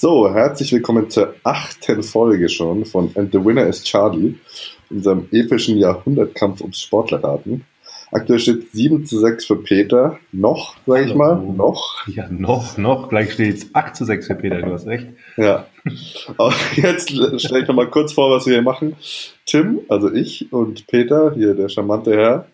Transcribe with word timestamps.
So, 0.00 0.32
herzlich 0.32 0.72
willkommen 0.72 1.10
zur 1.10 1.34
achten 1.42 2.02
Folge 2.02 2.48
schon 2.48 2.86
von 2.86 3.10
And 3.16 3.30
the 3.32 3.44
Winner 3.44 3.66
is 3.66 3.84
Charlie, 3.84 4.38
unserem 4.88 5.28
epischen 5.30 5.76
Jahrhundertkampf 5.76 6.62
ums 6.62 6.80
Sportlerraten. 6.80 7.66
Aktuell 8.12 8.40
steht 8.40 8.72
7 8.72 9.06
zu 9.06 9.20
6 9.20 9.44
für 9.46 9.56
Peter. 9.56 10.18
Noch, 10.32 10.74
sage 10.86 11.04
ich 11.04 11.14
mal. 11.14 11.36
Noch. 11.36 12.06
Ja, 12.08 12.26
noch, 12.28 12.76
noch. 12.76 13.08
Gleich 13.08 13.32
steht 13.32 13.56
es 13.56 13.74
8 13.74 13.94
zu 13.94 14.04
6 14.04 14.26
für 14.26 14.34
Peter, 14.34 14.60
du 14.60 14.72
hast 14.72 14.86
recht. 14.86 15.06
Ja. 15.36 15.66
Aber 16.36 16.52
jetzt 16.74 17.10
stelle 17.10 17.60
ich 17.60 17.68
nochmal 17.68 17.88
kurz 17.88 18.12
vor, 18.12 18.30
was 18.30 18.46
wir 18.46 18.54
hier 18.54 18.62
machen. 18.62 18.96
Tim, 19.46 19.80
also 19.88 20.12
ich 20.12 20.52
und 20.52 20.86
Peter, 20.88 21.32
hier 21.34 21.54
der 21.54 21.68
charmante 21.68 22.12
Herr, 22.16 22.46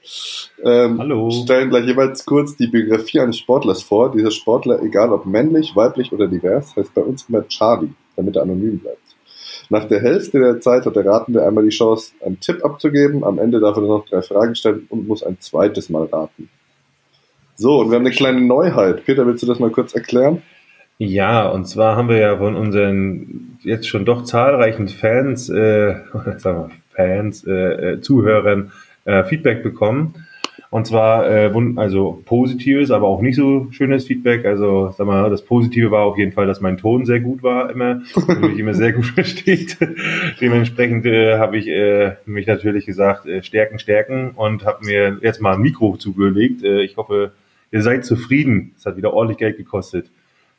ähm, 0.62 0.98
Hallo. 0.98 1.30
stellen 1.30 1.70
gleich 1.70 1.86
jeweils 1.86 2.24
kurz 2.26 2.56
die 2.56 2.66
Biografie 2.66 3.20
eines 3.20 3.38
Sportlers 3.38 3.82
vor. 3.82 4.12
Dieser 4.12 4.30
Sportler, 4.30 4.82
egal 4.82 5.12
ob 5.12 5.26
männlich, 5.26 5.74
weiblich 5.74 6.12
oder 6.12 6.28
divers, 6.28 6.76
heißt 6.76 6.94
bei 6.94 7.02
uns 7.02 7.26
immer 7.28 7.46
Charlie, 7.48 7.92
damit 8.14 8.36
er 8.36 8.42
anonym 8.42 8.78
bleibt. 8.78 9.05
Nach 9.68 9.84
der 9.84 10.00
Hälfte 10.00 10.38
der 10.38 10.60
Zeit 10.60 10.86
hat 10.86 10.96
der 10.96 11.04
Ratende 11.04 11.44
einmal 11.44 11.64
die 11.64 11.70
Chance, 11.70 12.12
einen 12.24 12.40
Tipp 12.40 12.64
abzugeben. 12.64 13.24
Am 13.24 13.38
Ende 13.38 13.60
darf 13.60 13.76
er 13.76 13.82
noch 13.82 14.06
drei 14.08 14.22
Fragen 14.22 14.54
stellen 14.54 14.86
und 14.88 15.08
muss 15.08 15.22
ein 15.22 15.38
zweites 15.40 15.88
Mal 15.88 16.04
raten. 16.06 16.48
So, 17.56 17.80
und 17.80 17.90
wir 17.90 17.96
haben 17.96 18.06
eine 18.06 18.14
kleine 18.14 18.40
Neuheit. 18.42 19.04
Peter, 19.04 19.26
willst 19.26 19.42
du 19.42 19.46
das 19.46 19.58
mal 19.58 19.70
kurz 19.70 19.94
erklären? 19.94 20.42
Ja, 20.98 21.48
und 21.48 21.66
zwar 21.66 21.96
haben 21.96 22.08
wir 22.08 22.18
ja 22.18 22.38
von 22.38 22.54
unseren 22.54 23.58
jetzt 23.62 23.88
schon 23.88 24.04
doch 24.04 24.24
zahlreichen 24.24 24.88
Fans, 24.88 25.48
äh, 25.48 25.94
sagen 26.36 26.68
wir 26.68 26.70
Fans, 26.94 27.44
äh, 27.46 27.52
äh, 27.92 28.00
Zuhörern 28.00 28.72
äh, 29.04 29.24
Feedback 29.24 29.62
bekommen. 29.62 30.25
Und 30.76 30.86
zwar, 30.86 31.26
äh, 31.26 31.50
also 31.76 32.20
positives, 32.26 32.90
aber 32.90 33.08
auch 33.08 33.22
nicht 33.22 33.36
so 33.36 33.68
schönes 33.70 34.04
Feedback. 34.04 34.44
Also, 34.44 34.92
sag 34.94 35.06
mal, 35.06 35.30
das 35.30 35.40
Positive 35.42 35.90
war 35.90 36.04
auf 36.04 36.18
jeden 36.18 36.32
Fall, 36.32 36.46
dass 36.46 36.60
mein 36.60 36.76
Ton 36.76 37.06
sehr 37.06 37.20
gut 37.20 37.42
war, 37.42 37.70
immer, 37.70 38.02
und 38.14 38.40
mich 38.42 38.58
immer 38.58 38.74
sehr 38.74 38.92
gut 38.92 39.06
versteht. 39.14 39.78
Dementsprechend 40.38 41.06
äh, 41.06 41.38
habe 41.38 41.56
ich 41.56 41.66
äh, 41.66 42.16
mich 42.26 42.46
natürlich 42.46 42.84
gesagt, 42.84 43.24
äh, 43.24 43.42
stärken, 43.42 43.78
stärken 43.78 44.32
und 44.32 44.66
habe 44.66 44.84
mir 44.84 45.16
jetzt 45.22 45.40
mal 45.40 45.54
ein 45.54 45.62
Mikro 45.62 45.96
zugelegt. 45.96 46.62
Äh, 46.62 46.82
ich 46.82 46.98
hoffe, 46.98 47.32
ihr 47.72 47.80
seid 47.80 48.04
zufrieden. 48.04 48.74
Es 48.76 48.84
hat 48.84 48.98
wieder 48.98 49.14
ordentlich 49.14 49.38
Geld 49.38 49.56
gekostet. 49.56 50.10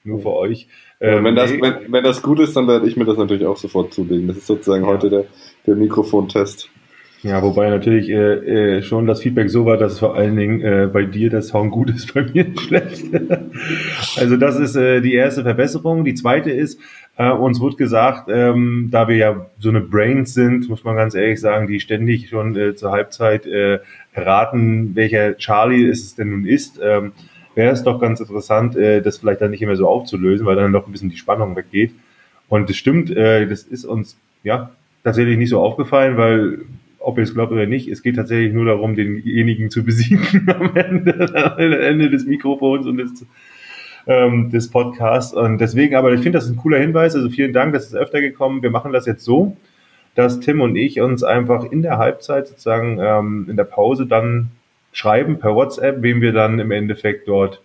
Nur 0.03 0.21
für 0.21 0.33
euch. 0.33 0.67
Ähm, 0.99 1.25
wenn, 1.25 1.35
das, 1.35 1.51
wenn, 1.51 1.91
wenn 1.93 2.03
das 2.03 2.23
gut 2.23 2.39
ist, 2.39 2.55
dann 2.55 2.67
werde 2.67 2.87
ich 2.87 2.97
mir 2.97 3.05
das 3.05 3.17
natürlich 3.17 3.45
auch 3.45 3.57
sofort 3.57 3.93
zulegen. 3.93 4.27
Das 4.27 4.37
ist 4.37 4.47
sozusagen 4.47 4.83
ja. 4.83 4.89
heute 4.89 5.11
der, 5.11 5.25
der 5.67 5.75
Mikrofontest. 5.75 6.71
Ja, 7.27 7.43
wobei 7.43 7.69
natürlich 7.69 8.07
äh, 8.09 8.77
äh, 8.77 8.81
schon 8.83 9.05
das 9.05 9.21
Feedback 9.21 9.49
so 9.49 9.65
war, 9.65 9.75
dass 9.75 9.99
vor 9.99 10.15
allen 10.15 10.37
Dingen 10.37 10.61
äh, 10.61 10.87
bei 10.91 11.03
dir 11.03 11.29
der 11.29 11.41
Sound 11.41 11.73
gut 11.73 11.89
ist, 11.89 12.13
bei 12.13 12.23
mir 12.23 12.45
schlecht. 12.57 13.03
also 14.17 14.37
das 14.37 14.55
ist 14.57 14.77
äh, 14.77 15.01
die 15.01 15.13
erste 15.13 15.43
Verbesserung. 15.43 16.05
Die 16.05 16.13
zweite 16.13 16.51
ist, 16.51 16.79
äh, 17.17 17.29
uns 17.29 17.59
wird 17.59 17.75
gesagt, 17.75 18.29
ähm, 18.31 18.87
da 18.91 19.09
wir 19.09 19.17
ja 19.17 19.45
so 19.59 19.67
eine 19.67 19.81
Brains 19.81 20.35
sind, 20.35 20.69
muss 20.69 20.85
man 20.85 20.95
ganz 20.95 21.15
ehrlich 21.15 21.41
sagen, 21.41 21.67
die 21.67 21.81
ständig 21.81 22.29
schon 22.29 22.55
äh, 22.55 22.75
zur 22.75 22.91
Halbzeit 22.91 23.45
äh, 23.45 23.79
raten, 24.15 24.95
welcher 24.95 25.35
Charlie 25.35 25.85
es 25.85 26.15
denn 26.15 26.29
nun 26.29 26.45
ist, 26.45 26.79
ähm, 26.81 27.11
wäre 27.55 27.73
es 27.73 27.83
doch 27.83 27.99
ganz 27.99 28.21
interessant, 28.21 28.77
äh, 28.77 29.01
das 29.01 29.17
vielleicht 29.17 29.41
dann 29.41 29.51
nicht 29.51 29.61
immer 29.61 29.75
so 29.75 29.89
aufzulösen, 29.89 30.45
weil 30.45 30.55
dann 30.55 30.71
doch 30.71 30.87
ein 30.87 30.93
bisschen 30.93 31.09
die 31.09 31.17
Spannung 31.17 31.57
weggeht. 31.57 31.91
Und 32.47 32.69
das 32.69 32.77
stimmt, 32.77 33.11
äh, 33.11 33.45
das 33.47 33.63
ist 33.63 33.83
uns 33.83 34.17
ja 34.43 34.69
tatsächlich 35.03 35.37
nicht 35.37 35.49
so 35.49 35.59
aufgefallen, 35.59 36.15
weil 36.15 36.59
ob 37.07 37.17
ihr 37.17 37.23
es 37.23 37.33
glaubt 37.33 37.53
oder 37.53 37.67
nicht, 37.67 37.87
es 37.87 38.03
geht 38.03 38.17
tatsächlich 38.17 38.51
nur 38.51 38.65
darum, 38.65 38.93
denjenigen 38.93 39.69
zu 39.69 39.85
besiegen 39.85 40.45
am 40.59 40.75
Ende, 40.75 41.55
am 41.55 41.57
Ende 41.57 42.09
des 42.09 42.25
Mikrofons 42.25 42.85
und 42.85 42.97
des, 42.97 43.25
ähm, 44.07 44.51
des 44.51 44.69
Podcasts. 44.69 45.33
Und 45.33 45.59
deswegen, 45.59 45.95
aber 45.95 46.11
ich 46.11 46.19
finde, 46.19 46.37
das 46.37 46.47
ist 46.47 46.51
ein 46.51 46.57
cooler 46.57 46.79
Hinweis. 46.79 47.15
Also 47.15 47.29
vielen 47.29 47.53
Dank, 47.53 47.71
das 47.71 47.85
ist 47.85 47.95
öfter 47.95 48.19
gekommen. 48.19 48.61
Wir 48.61 48.71
machen 48.71 48.91
das 48.91 49.05
jetzt 49.05 49.23
so, 49.23 49.55
dass 50.15 50.41
Tim 50.41 50.59
und 50.59 50.75
ich 50.75 50.99
uns 50.99 51.23
einfach 51.23 51.63
in 51.71 51.81
der 51.81 51.97
Halbzeit 51.97 52.49
sozusagen 52.49 52.99
ähm, 52.99 53.45
in 53.49 53.55
der 53.55 53.63
Pause 53.63 54.05
dann 54.05 54.49
schreiben 54.91 55.39
per 55.39 55.55
WhatsApp, 55.55 56.01
wem 56.01 56.19
wir 56.19 56.33
dann 56.33 56.59
im 56.59 56.71
Endeffekt 56.71 57.29
dort 57.29 57.61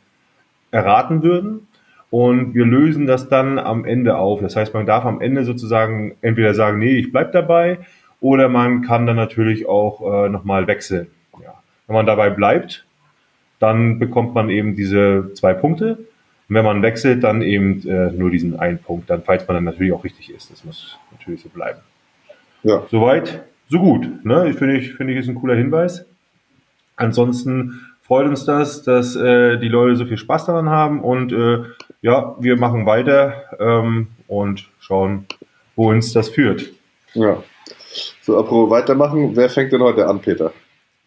erraten 0.71 1.25
würden. 1.25 1.67
Und 2.11 2.55
wir 2.55 2.65
lösen 2.65 3.07
das 3.07 3.29
dann 3.29 3.59
am 3.59 3.85
Ende 3.85 4.19
auf. 4.19 4.41
Das 4.41 4.55
heißt, 4.55 4.73
man 4.73 4.87
darf 4.87 5.05
am 5.05 5.21
Ende 5.21 5.43
sozusagen 5.43 6.15
entweder 6.21 6.55
sagen, 6.55 6.79
nee, 6.79 6.97
ich 6.97 7.11
bleib 7.11 7.33
dabei, 7.33 7.79
oder 8.23 8.49
man 8.49 8.83
kann 8.83 9.05
dann 9.05 9.17
natürlich 9.17 9.69
auch 9.69 10.01
äh, 10.01 10.29
nochmal 10.29 10.67
wechseln. 10.69 11.09
Ja. 11.43 11.61
Wenn 11.87 11.95
man 11.95 12.07
dabei 12.07 12.31
bleibt, 12.31 12.87
dann 13.59 13.99
bekommt 13.99 14.33
man 14.33 14.49
eben 14.49 14.77
diese 14.77 15.33
zwei 15.35 15.53
Punkte. 15.53 15.99
Und 16.49 16.55
wenn 16.55 16.65
man 16.65 16.83
wechselt, 16.83 17.25
dann 17.25 17.43
eben 17.43 17.87
äh, 17.87 18.13
nur 18.13 18.31
diesen 18.31 18.59
einen 18.59 18.79
Punkt, 18.79 19.11
dann, 19.11 19.23
falls 19.23 19.47
man 19.49 19.57
dann 19.57 19.65
natürlich 19.65 19.93
auch 19.93 20.05
richtig 20.05 20.31
ist. 20.31 20.51
Das 20.51 20.65
muss 20.65 20.99
natürlich 21.11 21.43
so 21.43 21.49
bleiben. 21.49 21.81
Ja. 22.63 22.85
Soweit, 22.91 23.43
so 23.69 23.81
gut. 23.81 24.25
Ne? 24.25 24.49
Ich 24.49 24.57
finde, 24.57 24.77
ich, 24.77 24.95
finde 24.95 25.13
ich, 25.13 25.19
ist 25.19 25.29
ein 25.29 25.35
cooler 25.35 25.57
Hinweis. 25.57 26.07
Ansonsten 26.95 27.81
freut 28.03 28.29
uns 28.29 28.45
das, 28.45 28.85
dass 28.85 29.17
äh, 29.17 29.59
die 29.59 29.69
Leute 29.69 29.97
so 29.97 30.05
viel 30.05 30.19
Spaß 30.19 30.47
daran 30.47 30.69
haben 30.71 31.01
und 31.01 31.33
äh, 31.33 31.65
ja, 32.03 32.37
wir 32.39 32.57
machen 32.57 32.87
weiter 32.87 33.35
ähm, 33.59 34.09
und 34.29 34.69
schauen, 34.79 35.27
wo 35.75 35.91
uns 35.91 36.13
das 36.13 36.29
führt. 36.29 36.71
Ja. 37.15 37.43
So, 38.21 38.39
apropos 38.39 38.71
weitermachen, 38.71 39.35
wer 39.35 39.49
fängt 39.49 39.73
denn 39.73 39.83
heute 39.83 40.07
an, 40.07 40.21
Peter? 40.21 40.53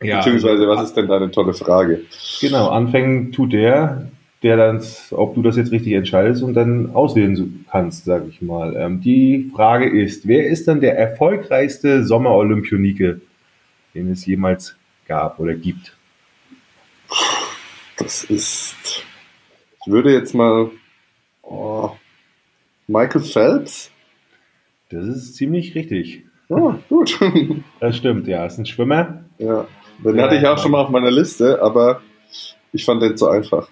Ja, 0.01 0.17
Beziehungsweise, 0.17 0.67
was 0.67 0.83
ist 0.83 0.97
denn 0.97 1.07
deine 1.07 1.31
tolle 1.31 1.53
Frage? 1.53 2.01
Genau, 2.41 2.67
anfangen 2.67 3.31
tut 3.31 3.53
der, 3.53 4.11
der 4.43 4.57
dann, 4.57 4.83
ob 5.11 5.35
du 5.35 5.41
das 5.41 5.55
jetzt 5.55 5.71
richtig 5.71 5.93
entscheidest 5.93 6.43
und 6.43 6.53
dann 6.53 6.93
auswählen 6.93 7.65
kannst, 7.71 8.05
sage 8.05 8.27
ich 8.29 8.41
mal. 8.41 8.75
Ähm, 8.75 9.01
die 9.01 9.49
Frage 9.55 9.89
ist, 9.89 10.27
wer 10.27 10.47
ist 10.47 10.67
dann 10.67 10.81
der 10.81 10.97
erfolgreichste 10.97 12.03
Sommer-Olympionike, 12.03 13.21
den 13.93 14.11
es 14.11 14.25
jemals 14.25 14.75
gab 15.07 15.39
oder 15.39 15.53
gibt? 15.53 15.95
Das 17.97 18.25
ist, 18.25 19.05
ich 19.85 19.91
würde 19.91 20.11
jetzt 20.11 20.35
mal, 20.35 20.69
oh, 21.41 21.91
Michael 22.87 23.21
Phelps? 23.21 23.91
Das 24.89 25.05
ist 25.05 25.35
ziemlich 25.35 25.73
richtig. 25.73 26.24
Oh, 26.49 26.73
gut. 26.89 27.19
Das 27.79 27.97
stimmt, 27.97 28.27
ja. 28.27 28.45
Ist 28.45 28.57
ein 28.57 28.65
Schwimmer. 28.65 29.23
Ja. 29.37 29.65
Den 30.03 30.21
hatte 30.21 30.35
ich 30.35 30.45
auch 30.45 30.57
schon 30.57 30.71
mal 30.71 30.81
auf 30.81 30.89
meiner 30.89 31.11
Liste, 31.11 31.61
aber 31.61 32.01
ich 32.71 32.85
fand 32.85 33.01
den 33.01 33.17
zu 33.17 33.27
einfach. 33.29 33.69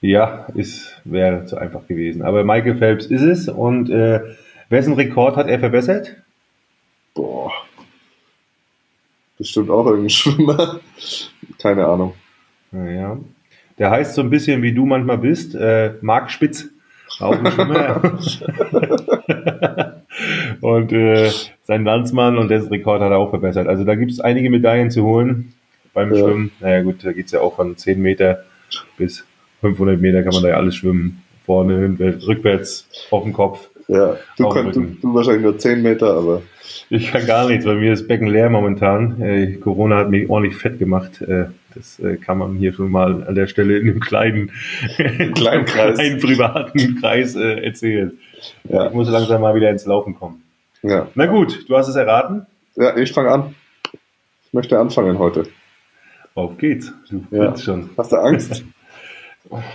Ja, 0.00 0.46
ist, 0.54 1.00
wäre 1.04 1.46
zu 1.46 1.56
einfach 1.56 1.86
gewesen. 1.88 2.22
Aber 2.22 2.44
Michael 2.44 2.76
Phelps 2.76 3.06
ist 3.06 3.22
es. 3.22 3.48
Und 3.48 3.90
äh, 3.90 4.20
wessen 4.68 4.94
Rekord 4.94 5.36
hat 5.36 5.48
er 5.48 5.58
verbessert? 5.58 6.16
Boah. 7.14 7.52
Bestimmt 9.38 9.70
auch 9.70 9.86
irgendein 9.86 10.10
Schwimmer. 10.10 10.80
Keine 11.58 11.86
Ahnung. 11.86 12.14
Ja. 12.72 13.18
Der 13.78 13.90
heißt 13.90 14.14
so 14.14 14.22
ein 14.22 14.30
bisschen 14.30 14.62
wie 14.62 14.72
du 14.72 14.86
manchmal 14.86 15.18
bist, 15.18 15.54
äh, 15.54 15.94
Marc 16.00 16.30
Spitz. 16.30 16.68
Auch 17.20 17.38
ein 17.38 17.50
Schwimmer. 17.50 18.18
und 20.66 20.92
äh, 20.92 21.30
sein 21.62 21.84
Landsmann 21.84 22.38
und 22.38 22.48
dessen 22.48 22.70
Rekord 22.70 23.00
hat 23.00 23.12
er 23.12 23.18
auch 23.18 23.30
verbessert. 23.30 23.68
Also 23.68 23.84
da 23.84 23.94
gibt 23.94 24.10
es 24.10 24.18
einige 24.18 24.50
Medaillen 24.50 24.90
zu 24.90 25.04
holen 25.04 25.52
beim 25.94 26.12
ja. 26.12 26.18
Schwimmen. 26.18 26.50
Naja 26.58 26.82
gut, 26.82 27.04
da 27.04 27.12
geht 27.12 27.26
es 27.26 27.32
ja 27.32 27.40
auch 27.40 27.54
von 27.54 27.76
10 27.76 28.02
Meter 28.02 28.42
bis 28.98 29.24
500 29.60 30.00
Meter 30.00 30.24
kann 30.24 30.34
man 30.34 30.42
da 30.42 30.48
ja 30.48 30.56
alles 30.56 30.74
schwimmen. 30.74 31.22
Vorne, 31.44 31.96
rückwärts, 32.26 32.88
auf 33.12 33.22
dem 33.22 33.32
Kopf. 33.32 33.68
Ja, 33.86 34.16
du, 34.36 34.48
kannst, 34.48 34.76
du, 34.76 34.96
du, 35.00 35.14
wahrscheinlich 35.14 35.44
nur 35.44 35.56
10 35.56 35.80
Meter, 35.82 36.14
aber. 36.14 36.42
Ich 36.90 37.12
kann 37.12 37.24
gar 37.26 37.48
nichts, 37.48 37.64
weil 37.64 37.76
mir 37.76 37.92
ist 37.92 38.08
Becken 38.08 38.26
leer 38.26 38.50
momentan. 38.50 39.22
Äh, 39.22 39.52
Corona 39.58 39.98
hat 39.98 40.10
mich 40.10 40.28
ordentlich 40.28 40.56
fett 40.56 40.80
gemacht. 40.80 41.22
Äh, 41.22 41.44
das 41.76 42.00
äh, 42.00 42.16
kann 42.16 42.38
man 42.38 42.56
hier 42.56 42.72
schon 42.72 42.90
mal 42.90 43.22
an 43.22 43.36
der 43.36 43.46
Stelle 43.46 43.78
in 43.78 43.88
einem 43.88 44.00
kleinen, 44.00 44.50
kleinen, 45.34 45.64
Kreis. 45.64 45.94
kleinen 45.94 46.18
privaten 46.18 47.00
Kreis 47.00 47.36
äh, 47.36 47.64
erzählen. 47.64 48.18
Ja. 48.68 48.88
Ich 48.88 48.94
muss 48.94 49.08
langsam 49.08 49.42
mal 49.42 49.54
wieder 49.54 49.70
ins 49.70 49.86
Laufen 49.86 50.16
kommen. 50.16 50.42
Ja. 50.86 51.08
Na 51.14 51.26
gut, 51.26 51.68
du 51.68 51.76
hast 51.76 51.88
es 51.88 51.96
erraten? 51.96 52.46
Ja, 52.76 52.96
ich 52.96 53.12
fange 53.12 53.30
an. 53.30 53.54
Ich 54.46 54.52
möchte 54.52 54.78
anfangen 54.78 55.18
heute. 55.18 55.44
Auf 56.34 56.56
geht's. 56.58 56.92
Du 57.10 57.24
ja. 57.30 57.56
schon. 57.56 57.90
Hast 57.96 58.12
du 58.12 58.16
Angst? 58.16 58.64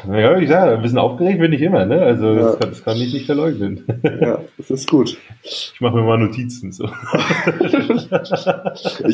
Naja, 0.06 0.38
ich 0.38 0.50
sage, 0.50 0.74
ein 0.74 0.82
bisschen 0.82 0.98
aufgeregt 0.98 1.40
bin 1.40 1.54
ich 1.54 1.62
immer, 1.62 1.86
ne? 1.86 2.02
Also 2.02 2.36
das, 2.36 2.60
kann, 2.60 2.70
das 2.72 2.84
kann 2.84 2.98
ich 2.98 3.14
nicht 3.14 3.26
verleugnen. 3.26 3.86
Ja, 4.04 4.42
das 4.58 4.70
ist 4.70 4.90
gut. 4.90 5.18
Ich 5.44 5.80
mache 5.80 5.96
mir 5.96 6.02
mal 6.02 6.18
Notizen. 6.18 6.74
So. 6.74 6.84
ich 6.84 6.92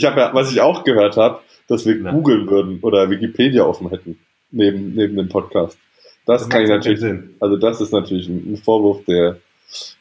habe 0.03 0.19
ja, 0.19 0.33
was 0.33 0.51
ich 0.51 0.59
auch 0.59 0.83
gehört 0.83 1.15
habe, 1.15 1.41
dass 1.67 1.85
wir 1.85 1.95
Na. 2.01 2.11
googeln 2.11 2.49
würden 2.49 2.79
oder 2.81 3.07
Wikipedia 3.11 3.65
offen 3.65 3.91
hätten 3.91 4.17
neben, 4.49 4.95
neben 4.95 5.15
dem 5.15 5.29
Podcast. 5.29 5.77
Das, 6.25 6.41
das 6.41 6.49
kann 6.49 6.63
ich 6.63 6.69
natürlich. 6.69 7.01
Sinn. 7.01 7.35
Also 7.39 7.57
das 7.57 7.79
ist 7.79 7.93
natürlich 7.93 8.27
ein 8.27 8.57
Vorwurf, 8.57 9.05
der 9.05 9.37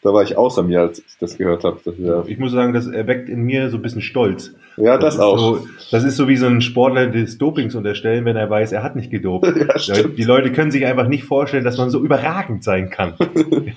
da 0.02 0.12
war 0.12 0.22
ich 0.22 0.36
außer 0.36 0.62
mir, 0.62 0.80
als 0.80 1.00
ich 1.00 1.18
das 1.18 1.36
gehört 1.38 1.64
habe. 1.64 1.80
Ja 1.98 2.24
ich 2.26 2.38
muss 2.38 2.52
sagen, 2.52 2.72
das 2.72 2.86
erweckt 2.86 3.28
in 3.28 3.42
mir 3.42 3.70
so 3.70 3.76
ein 3.76 3.82
bisschen 3.82 4.02
Stolz. 4.02 4.52
Ja, 4.76 4.98
das, 4.98 5.16
das 5.16 5.24
auch. 5.24 5.38
So, 5.38 5.66
das 5.90 6.04
ist 6.04 6.16
so 6.16 6.28
wie 6.28 6.36
so 6.36 6.46
ein 6.46 6.60
Sportler 6.60 7.06
des 7.06 7.38
Dopings 7.38 7.74
unterstellen, 7.74 8.24
wenn 8.24 8.36
er 8.36 8.48
weiß, 8.48 8.72
er 8.72 8.82
hat 8.82 8.96
nicht 8.96 9.10
gedopt. 9.10 9.46
Ja, 9.86 10.02
die 10.02 10.24
Leute 10.24 10.52
können 10.52 10.70
sich 10.70 10.86
einfach 10.86 11.08
nicht 11.08 11.24
vorstellen, 11.24 11.64
dass 11.64 11.76
man 11.76 11.90
so 11.90 12.00
überragend 12.00 12.64
sein 12.64 12.90
kann. 12.90 13.14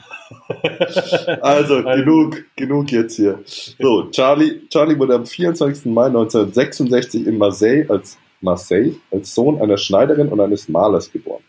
Also, 1.41 1.83
genug, 1.83 2.44
genug 2.56 2.91
jetzt 2.91 3.15
hier. 3.15 3.39
So, 3.45 4.09
Charlie, 4.12 4.68
Charlie 4.69 4.97
wurde 4.97 5.15
am 5.15 5.25
24. 5.25 5.86
Mai 5.86 6.07
1966 6.07 7.27
in 7.27 7.38
Marseille 7.38 7.86
als, 7.89 8.18
Marseille 8.41 8.95
als 9.12 9.33
Sohn 9.33 9.62
einer 9.62 9.77
Schneiderin 9.77 10.30
und 10.30 10.39
eines 10.39 10.69
Malers 10.69 11.12
geboren. 11.12 11.44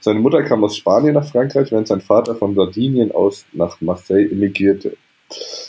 Seine 0.00 0.20
Mutter 0.20 0.42
kam 0.42 0.64
aus 0.64 0.76
Spanien 0.76 1.14
nach 1.14 1.28
Frankreich, 1.28 1.70
während 1.70 1.88
sein 1.88 2.00
Vater 2.00 2.34
von 2.34 2.54
Sardinien 2.54 3.12
aus 3.12 3.44
nach 3.52 3.80
Marseille 3.80 4.30
emigrierte. 4.30 4.96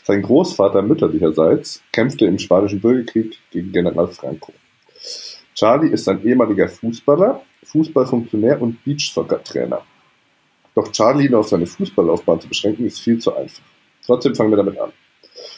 Sein 0.03 0.21
Großvater 0.21 0.81
mütterlicherseits 0.81 1.81
kämpfte 1.91 2.25
im 2.25 2.39
Spanischen 2.39 2.79
Bürgerkrieg 2.79 3.37
gegen 3.51 3.71
General 3.71 4.07
Franco. 4.07 4.53
Charlie 5.53 5.89
ist 5.89 6.07
ein 6.07 6.23
ehemaliger 6.25 6.69
Fußballer, 6.69 7.41
Fußballfunktionär 7.63 8.61
und 8.61 8.81
Beachsoccer-Trainer. 8.85 9.81
Doch 10.73 10.91
Charlie 10.93 11.27
nur 11.27 11.41
auf 11.41 11.49
seine 11.49 11.65
Fußballlaufbahn 11.65 12.39
zu 12.39 12.47
beschränken, 12.47 12.85
ist 12.85 12.99
viel 12.99 13.19
zu 13.19 13.35
einfach. 13.35 13.63
Trotzdem 14.05 14.33
fangen 14.35 14.51
wir 14.51 14.57
damit 14.57 14.79
an. 14.79 14.93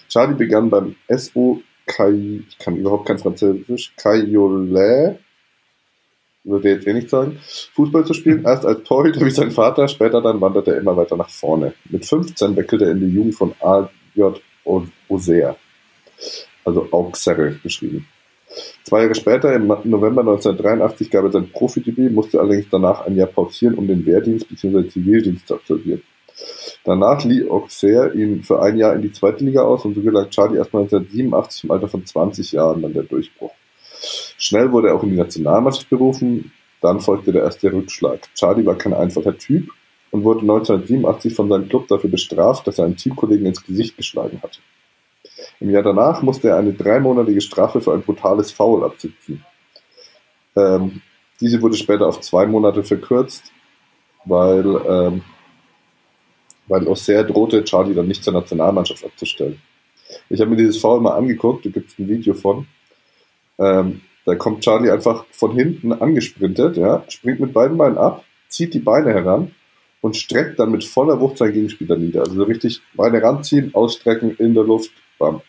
Charlie 0.09 0.35
begann 0.35 0.69
beim 0.69 0.95
SO 1.09 1.61
Kai, 1.85 2.41
ich 2.47 2.57
kann 2.57 2.77
überhaupt 2.77 3.07
kein 3.07 3.19
Französisch, 3.19 3.93
Cayolet, 3.97 5.19
würde 6.43 6.69
jetzt 6.69 6.87
eh 6.87 6.93
nicht 6.93 7.09
sagen, 7.09 7.39
Fußball 7.75 8.05
zu 8.05 8.13
spielen. 8.13 8.43
Erst 8.43 8.65
als 8.65 8.83
Torhüter 8.83 9.25
wie 9.25 9.31
sein 9.31 9.51
Vater, 9.51 9.87
später 9.87 10.21
dann 10.21 10.41
wanderte 10.41 10.71
er 10.71 10.79
immer 10.79 10.97
weiter 10.97 11.15
nach 11.15 11.29
vorne. 11.29 11.73
Mit 11.89 12.05
15 12.05 12.55
wechselte 12.55 12.85
er 12.85 12.91
in 12.91 12.99
die 12.99 13.13
Jugend 13.13 13.35
von 13.35 13.53
AJ 13.59 14.41
Auxerre, 14.65 15.55
also 16.65 16.87
Auxerre 16.91 17.55
geschrieben. 17.63 18.07
Zwei 18.83 19.03
Jahre 19.03 19.15
später, 19.15 19.53
im 19.53 19.67
November 19.67 20.21
1983, 20.21 21.09
gab 21.09 21.23
er 21.23 21.31
sein 21.31 21.49
Profidebüt, 21.51 22.11
musste 22.11 22.39
allerdings 22.39 22.67
danach 22.69 23.05
ein 23.05 23.15
Jahr 23.15 23.27
pausieren, 23.27 23.75
um 23.75 23.87
den 23.87 24.05
Wehrdienst 24.05 24.49
bzw. 24.49 24.89
Zivildienst 24.89 25.47
zu 25.47 25.55
absolvieren. 25.55 26.01
Danach 26.83 27.23
lieh 27.23 27.47
Auxerre 27.49 28.13
ihn 28.13 28.43
für 28.43 28.61
ein 28.61 28.77
Jahr 28.77 28.95
in 28.95 29.03
die 29.03 29.11
zweite 29.11 29.45
Liga 29.45 29.61
aus 29.61 29.85
und 29.85 29.93
so 29.93 30.01
gelang 30.01 30.29
Charlie 30.29 30.57
erst 30.57 30.73
1987 30.73 31.65
im 31.65 31.71
Alter 31.71 31.87
von 31.87 32.05
20 32.05 32.51
Jahren 32.51 32.81
dann 32.81 32.93
der 32.93 33.03
Durchbruch. 33.03 33.51
Schnell 34.41 34.71
wurde 34.71 34.87
er 34.87 34.95
auch 34.95 35.03
in 35.03 35.11
die 35.11 35.17
Nationalmannschaft 35.17 35.87
berufen, 35.91 36.51
dann 36.81 36.99
folgte 36.99 37.31
der 37.31 37.43
erste 37.43 37.71
Rückschlag. 37.71 38.27
Charlie 38.33 38.65
war 38.65 38.75
kein 38.75 38.91
einfacher 38.95 39.37
Typ 39.37 39.69
und 40.09 40.23
wurde 40.23 40.41
1987 40.41 41.35
von 41.35 41.47
seinem 41.47 41.69
Club 41.69 41.87
dafür 41.87 42.09
bestraft, 42.09 42.65
dass 42.65 42.79
er 42.79 42.85
einen 42.85 42.97
Teamkollegen 42.97 43.45
ins 43.45 43.63
Gesicht 43.63 43.95
geschlagen 43.97 44.41
hatte. 44.41 44.57
Im 45.59 45.69
Jahr 45.69 45.83
danach 45.83 46.23
musste 46.23 46.49
er 46.49 46.57
eine 46.57 46.73
dreimonatige 46.73 47.39
Strafe 47.39 47.81
für 47.81 47.93
ein 47.93 48.01
brutales 48.01 48.51
Foul 48.51 48.83
absitzen. 48.83 49.45
Ähm, 50.55 51.03
diese 51.39 51.61
wurde 51.61 51.75
später 51.75 52.07
auf 52.07 52.19
zwei 52.21 52.47
Monate 52.47 52.83
verkürzt, 52.83 53.51
weil, 54.25 54.65
ähm, 54.65 55.21
weil 56.65 56.87
Auxerre 56.87 57.27
drohte, 57.27 57.63
Charlie 57.63 57.93
dann 57.93 58.07
nicht 58.07 58.23
zur 58.23 58.33
Nationalmannschaft 58.33 59.05
abzustellen. 59.05 59.61
Ich 60.29 60.41
habe 60.41 60.49
mir 60.49 60.57
dieses 60.57 60.79
Foul 60.79 60.99
mal 60.99 61.15
angeguckt, 61.15 61.63
da 61.63 61.69
gibt 61.69 61.91
es 61.91 61.99
ein 61.99 62.07
Video 62.07 62.33
von. 62.33 62.65
Ähm, 63.59 64.01
da 64.25 64.35
kommt 64.35 64.61
Charlie 64.61 64.91
einfach 64.91 65.25
von 65.31 65.55
hinten 65.55 65.93
angesprintet, 65.93 66.77
ja, 66.77 67.03
springt 67.07 67.39
mit 67.39 67.53
beiden 67.53 67.77
Beinen 67.77 67.97
ab, 67.97 68.23
zieht 68.47 68.73
die 68.73 68.79
Beine 68.79 69.13
heran 69.13 69.51
und 70.01 70.17
streckt 70.17 70.59
dann 70.59 70.71
mit 70.71 70.83
voller 70.83 71.19
Wucht 71.19 71.37
seinen 71.37 71.53
Gegenspieler 71.53 71.97
nieder. 71.97 72.21
Also 72.21 72.35
so 72.35 72.43
richtig 72.43 72.81
Beine 72.93 73.21
ranziehen, 73.21 73.73
ausstrecken, 73.73 74.35
in 74.37 74.53
der 74.53 74.63
Luft, 74.63 74.91
bam. 75.17 75.41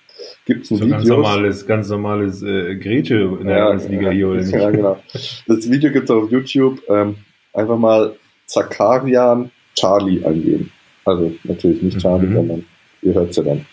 Gibt 0.44 0.64
es 0.64 0.70
ein 0.70 0.76
so 0.76 0.84
Video. 0.84 0.96
Ganz 0.96 1.08
normales, 1.08 1.66
ganz 1.66 1.88
normales 1.88 2.42
äh, 2.42 2.76
Grätsche 2.76 3.36
in 3.40 3.46
der 3.46 3.56
ja, 3.56 3.72
Liga 3.72 4.10
hier, 4.10 4.28
oder 4.28 4.40
nicht? 4.40 4.52
Ja, 4.52 4.70
genau. 4.70 5.02
Das 5.12 5.70
Video 5.70 5.90
gibt 5.90 6.04
es 6.04 6.10
auf 6.10 6.30
YouTube. 6.30 6.80
Ähm, 6.88 7.16
einfach 7.52 7.78
mal 7.78 8.16
Zakarian 8.46 9.50
Charlie 9.74 10.24
eingeben. 10.24 10.70
Also 11.04 11.32
natürlich 11.44 11.82
nicht 11.82 11.98
Charlie, 11.98 12.28
mhm. 12.28 12.34
sondern 12.34 12.64
ihr 13.02 13.14
hört 13.14 13.30
es 13.30 13.36
ja 13.36 13.42
dann. 13.42 13.66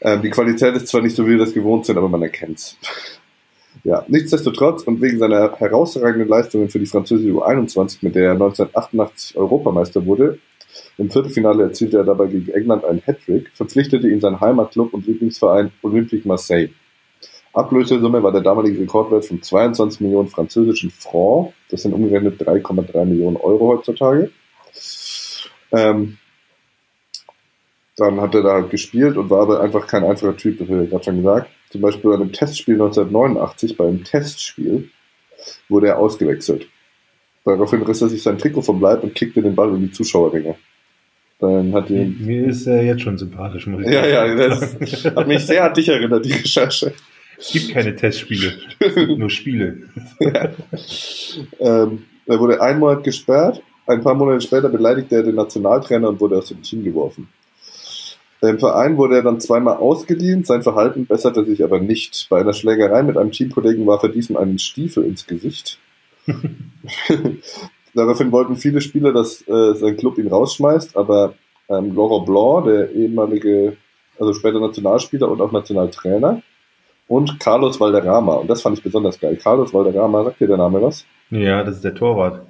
Ähm, 0.00 0.22
die 0.22 0.30
Qualität 0.30 0.76
ist 0.76 0.88
zwar 0.88 1.02
nicht 1.02 1.16
so, 1.16 1.26
wie 1.26 1.30
wir 1.30 1.38
das 1.38 1.54
gewohnt 1.54 1.86
sind, 1.86 1.98
aber 1.98 2.08
man 2.08 2.22
erkennt 2.22 2.58
es. 2.58 2.76
Ja, 3.84 4.04
nichtsdestotrotz 4.08 4.82
und 4.82 5.00
wegen 5.00 5.18
seiner 5.18 5.56
herausragenden 5.56 6.28
Leistungen 6.28 6.68
für 6.68 6.78
die 6.78 6.86
französische 6.86 7.32
U21, 7.32 7.98
mit 8.02 8.14
der 8.14 8.24
er 8.24 8.32
1988 8.32 9.36
Europameister 9.36 10.04
wurde, 10.04 10.38
im 10.96 11.10
Viertelfinale 11.10 11.64
erzielte 11.64 11.98
er 11.98 12.04
dabei 12.04 12.26
gegen 12.26 12.50
England 12.52 12.84
einen 12.84 13.00
Hattrick, 13.00 13.50
verpflichtete 13.54 14.08
ihn 14.08 14.20
sein 14.20 14.40
Heimatclub 14.40 14.92
und 14.94 15.06
Lieblingsverein 15.06 15.72
Olympique 15.82 16.26
Marseille. 16.26 16.70
Ablösesumme 17.52 18.22
war 18.22 18.32
der 18.32 18.42
damalige 18.42 18.80
Rekordwert 18.80 19.24
von 19.24 19.42
22 19.42 20.00
Millionen 20.00 20.28
französischen 20.28 20.90
Francs, 20.90 21.52
das 21.70 21.82
sind 21.82 21.92
umgerechnet 21.92 22.40
3,3 22.40 23.04
Millionen 23.04 23.36
Euro 23.36 23.68
heutzutage. 23.68 24.30
Ähm, 25.72 26.18
dann 27.96 28.20
hat 28.20 28.34
er 28.34 28.42
da 28.42 28.60
gespielt 28.60 29.16
und 29.16 29.30
war 29.30 29.42
aber 29.42 29.60
einfach 29.60 29.86
kein 29.86 30.04
einfacher 30.04 30.36
Typ, 30.36 30.58
das 30.58 30.68
habe 30.68 30.84
ich 30.84 30.90
gerade 30.90 31.04
schon 31.04 31.16
gesagt. 31.16 31.50
Zum 31.70 31.80
Beispiel 31.80 32.10
bei 32.10 32.16
einem 32.16 32.32
Testspiel 32.32 32.74
1989, 32.74 33.76
bei 33.76 33.86
einem 33.86 34.04
Testspiel, 34.04 34.90
wurde 35.68 35.88
er 35.88 35.98
ausgewechselt. 35.98 36.66
Daraufhin 37.44 37.82
riss 37.82 38.02
er 38.02 38.08
sich 38.08 38.22
sein 38.22 38.38
Trikot 38.38 38.62
vom 38.62 38.80
Leib 38.80 39.02
und 39.02 39.14
kickte 39.14 39.42
den 39.42 39.54
Ball 39.54 39.70
in 39.70 39.82
die 39.82 39.92
Zuschauerringe. 39.92 40.56
Dann 41.38 41.72
hat 41.72 41.88
ihn, 41.88 42.16
Mir 42.20 42.48
ist 42.48 42.66
er 42.66 42.82
jetzt 42.82 43.02
schon 43.02 43.16
sympathisch, 43.16 43.66
muss 43.66 43.82
ich 43.84 43.92
Ja, 43.92 44.06
ja, 44.06 44.34
das 44.34 45.04
hat 45.04 45.28
mich 45.28 45.46
sehr 45.46 45.64
an 45.64 45.72
dich 45.72 45.88
erinnert, 45.88 46.24
die 46.24 46.32
Recherche. 46.32 46.92
Es 47.38 47.52
gibt 47.52 47.70
keine 47.70 47.94
Testspiele, 47.94 48.54
nur 49.16 49.30
Spiele. 49.30 49.82
ja. 50.20 50.50
ähm, 51.60 52.04
er 52.26 52.40
wurde 52.40 52.60
einen 52.60 52.80
Monat 52.80 53.04
gesperrt, 53.04 53.62
ein 53.86 54.02
paar 54.02 54.14
Monate 54.14 54.40
später 54.40 54.68
beleidigte 54.68 55.16
er 55.16 55.22
den 55.22 55.36
Nationaltrainer 55.36 56.08
und 56.08 56.20
wurde 56.20 56.36
aus 56.36 56.48
dem 56.48 56.60
Team 56.62 56.82
geworfen. 56.82 57.28
Im 58.40 58.58
Verein 58.58 58.96
wurde 58.96 59.16
er 59.16 59.22
dann 59.22 59.40
zweimal 59.40 59.78
ausgeliehen, 59.78 60.44
sein 60.44 60.62
Verhalten 60.62 61.06
besserte 61.06 61.44
sich 61.44 61.64
aber 61.64 61.80
nicht. 61.80 62.28
Bei 62.30 62.40
einer 62.40 62.52
Schlägerei 62.52 63.02
mit 63.02 63.16
einem 63.16 63.32
Teamkollegen 63.32 63.86
warf 63.86 64.04
er 64.04 64.10
diesem 64.10 64.36
einen 64.36 64.58
Stiefel 64.60 65.04
ins 65.04 65.26
Gesicht. 65.26 65.78
Daraufhin 67.94 68.30
wollten 68.30 68.56
viele 68.56 68.80
Spieler, 68.80 69.12
dass 69.12 69.46
äh, 69.48 69.74
sein 69.74 69.96
Club 69.96 70.18
ihn 70.18 70.28
rausschmeißt, 70.28 70.96
aber 70.96 71.34
ähm, 71.68 71.94
Laurent 71.94 72.26
Blanc, 72.26 72.66
der 72.66 72.92
ehemalige, 72.92 73.76
also 74.20 74.32
später 74.34 74.60
Nationalspieler 74.60 75.28
und 75.28 75.40
auch 75.40 75.50
Nationaltrainer, 75.50 76.42
und 77.08 77.40
Carlos 77.40 77.80
Valderrama, 77.80 78.34
und 78.34 78.48
das 78.48 78.62
fand 78.62 78.76
ich 78.76 78.84
besonders 78.84 79.18
geil. 79.18 79.36
Carlos 79.42 79.72
Valderrama, 79.72 80.24
sagt 80.24 80.40
dir 80.40 80.46
der 80.46 80.58
Name 80.58 80.80
was? 80.82 81.06
Ja, 81.30 81.64
das 81.64 81.76
ist 81.76 81.84
der 81.84 81.94
Torwart. 81.94 82.46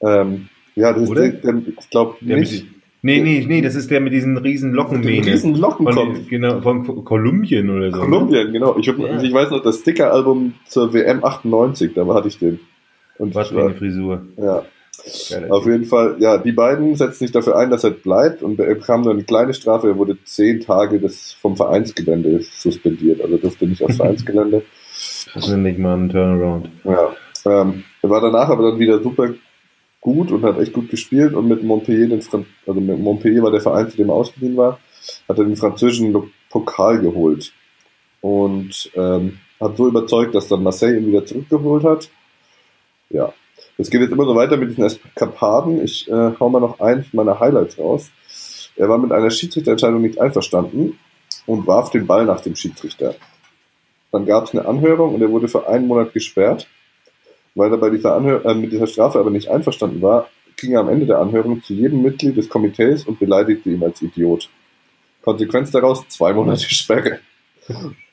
Ähm, 0.00 0.48
ja, 0.74 0.92
das 0.92 1.10
Oder? 1.10 1.24
ist 1.24 1.44
der, 1.44 1.52
der 1.52 1.62
ich 1.78 1.90
glaube 1.90 2.16
nicht. 2.20 2.66
Nee, 3.04 3.20
nee, 3.20 3.44
nee, 3.48 3.60
das 3.60 3.74
ist 3.74 3.90
der 3.90 4.00
mit 4.00 4.12
diesen 4.12 4.38
riesen 4.38 4.72
Lockenmähnen. 4.72 5.24
Riesen 5.24 5.56
Lockenkopf. 5.56 5.96
Von, 5.96 6.26
genau, 6.28 6.60
von 6.60 7.04
Kolumbien 7.04 7.68
oder 7.68 7.90
so. 7.90 7.96
Ne? 7.96 8.04
Kolumbien, 8.04 8.52
genau. 8.52 8.78
Ich, 8.78 8.86
ja. 8.86 8.94
ich 9.20 9.32
weiß 9.32 9.50
noch, 9.50 9.62
das 9.62 9.80
Sticker-Album 9.80 10.54
zur 10.66 10.94
WM 10.94 11.24
98, 11.24 11.94
da 11.94 12.06
hatte 12.06 12.28
ich 12.28 12.38
den. 12.38 12.60
Und 13.18 13.34
Was 13.34 13.48
für 13.48 13.60
eine 13.60 13.74
Frisur. 13.74 14.22
Ja. 14.36 14.62
Geil, 15.30 15.50
Auf 15.50 15.66
jeden 15.66 15.84
Fall, 15.84 16.16
ja, 16.20 16.38
die 16.38 16.52
beiden 16.52 16.94
setzen 16.94 17.24
sich 17.24 17.32
dafür 17.32 17.56
ein, 17.56 17.70
dass 17.70 17.82
er 17.82 17.90
bleibt 17.90 18.42
und 18.42 18.60
er 18.60 18.74
bekam 18.74 19.02
nur 19.02 19.12
eine 19.12 19.24
kleine 19.24 19.52
Strafe. 19.52 19.88
Er 19.88 19.98
wurde 19.98 20.16
zehn 20.24 20.60
Tage 20.60 21.00
des, 21.00 21.32
vom 21.32 21.56
Vereinsgelände 21.56 22.40
suspendiert, 22.54 23.20
also 23.20 23.36
durfte 23.36 23.66
nicht 23.66 23.82
aufs 23.82 23.96
Vereinsgelände. 23.98 24.62
Das 25.34 25.48
ist 25.48 25.56
nicht 25.56 25.78
mal 25.78 25.96
ein 25.96 26.08
Turnaround. 26.08 26.68
Ja. 26.84 27.16
Ähm, 27.46 27.82
er 28.00 28.10
war 28.10 28.20
danach 28.20 28.48
aber 28.48 28.70
dann 28.70 28.78
wieder 28.78 29.02
super 29.02 29.30
gut 30.02 30.30
und 30.30 30.42
hat 30.42 30.58
echt 30.58 30.74
gut 30.74 30.90
gespielt 30.90 31.32
und 31.32 31.48
mit 31.48 31.62
Montpellier, 31.62 32.08
den 32.08 32.20
Fran 32.20 32.44
also 32.66 32.80
mit 32.80 32.98
Montpellier 32.98 33.42
war 33.42 33.52
der 33.52 33.60
Verein, 33.62 33.88
zu 33.88 33.96
dem 33.96 34.10
er 34.10 34.16
ausgeliehen 34.16 34.56
war, 34.56 34.78
hat 35.28 35.38
er 35.38 35.44
den 35.44 35.56
französischen 35.56 36.30
Pokal 36.50 37.00
geholt 37.00 37.54
und 38.20 38.90
ähm, 38.94 39.38
hat 39.60 39.76
so 39.76 39.88
überzeugt, 39.88 40.34
dass 40.34 40.48
dann 40.48 40.62
Marseille 40.62 40.98
ihn 40.98 41.06
wieder 41.06 41.24
zurückgeholt 41.24 41.84
hat. 41.84 42.10
Ja, 43.10 43.32
es 43.78 43.90
geht 43.90 44.00
jetzt 44.00 44.12
immer 44.12 44.24
so 44.24 44.34
weiter 44.34 44.56
mit 44.56 44.70
diesen 44.70 44.84
Eskapaden. 44.84 45.82
Ich 45.82 46.10
äh, 46.10 46.32
hau 46.38 46.48
mal 46.48 46.60
noch 46.60 46.80
eins 46.80 47.06
meiner 47.12 47.38
Highlights 47.38 47.78
raus. 47.78 48.10
Er 48.76 48.88
war 48.88 48.98
mit 48.98 49.12
einer 49.12 49.30
Schiedsrichterentscheidung 49.30 50.02
nicht 50.02 50.20
einverstanden 50.20 50.98
und 51.46 51.66
warf 51.66 51.90
den 51.90 52.06
Ball 52.06 52.24
nach 52.24 52.40
dem 52.40 52.56
Schiedsrichter. 52.56 53.14
Dann 54.10 54.26
gab 54.26 54.44
es 54.44 54.54
eine 54.54 54.66
Anhörung 54.66 55.14
und 55.14 55.22
er 55.22 55.30
wurde 55.30 55.48
für 55.48 55.68
einen 55.68 55.86
Monat 55.86 56.12
gesperrt. 56.12 56.66
Weil 57.54 57.70
er 57.70 57.78
bei 57.78 57.90
dieser 57.90 58.14
Anhör 58.14 58.44
äh, 58.44 58.54
mit 58.54 58.72
dieser 58.72 58.86
Strafe 58.86 59.18
aber 59.18 59.30
nicht 59.30 59.48
einverstanden 59.48 60.00
war, 60.00 60.28
ging 60.56 60.72
er 60.72 60.80
am 60.80 60.88
Ende 60.88 61.06
der 61.06 61.18
Anhörung 61.18 61.62
zu 61.62 61.74
jedem 61.74 62.02
Mitglied 62.02 62.36
des 62.36 62.48
Komitees 62.48 63.04
und 63.04 63.18
beleidigte 63.18 63.70
ihn 63.70 63.82
als 63.82 64.00
Idiot. 64.00 64.48
Konsequenz 65.22 65.70
daraus 65.70 66.06
zwei 66.08 66.32
Monate 66.32 66.68
Sperre. 66.68 67.20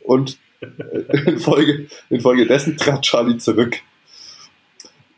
Und 0.04 0.38
äh, 0.62 1.38
Folge, 1.38 1.88
infolgedessen 2.10 2.78
trat 2.78 3.02
Charlie 3.04 3.38
zurück. 3.38 3.78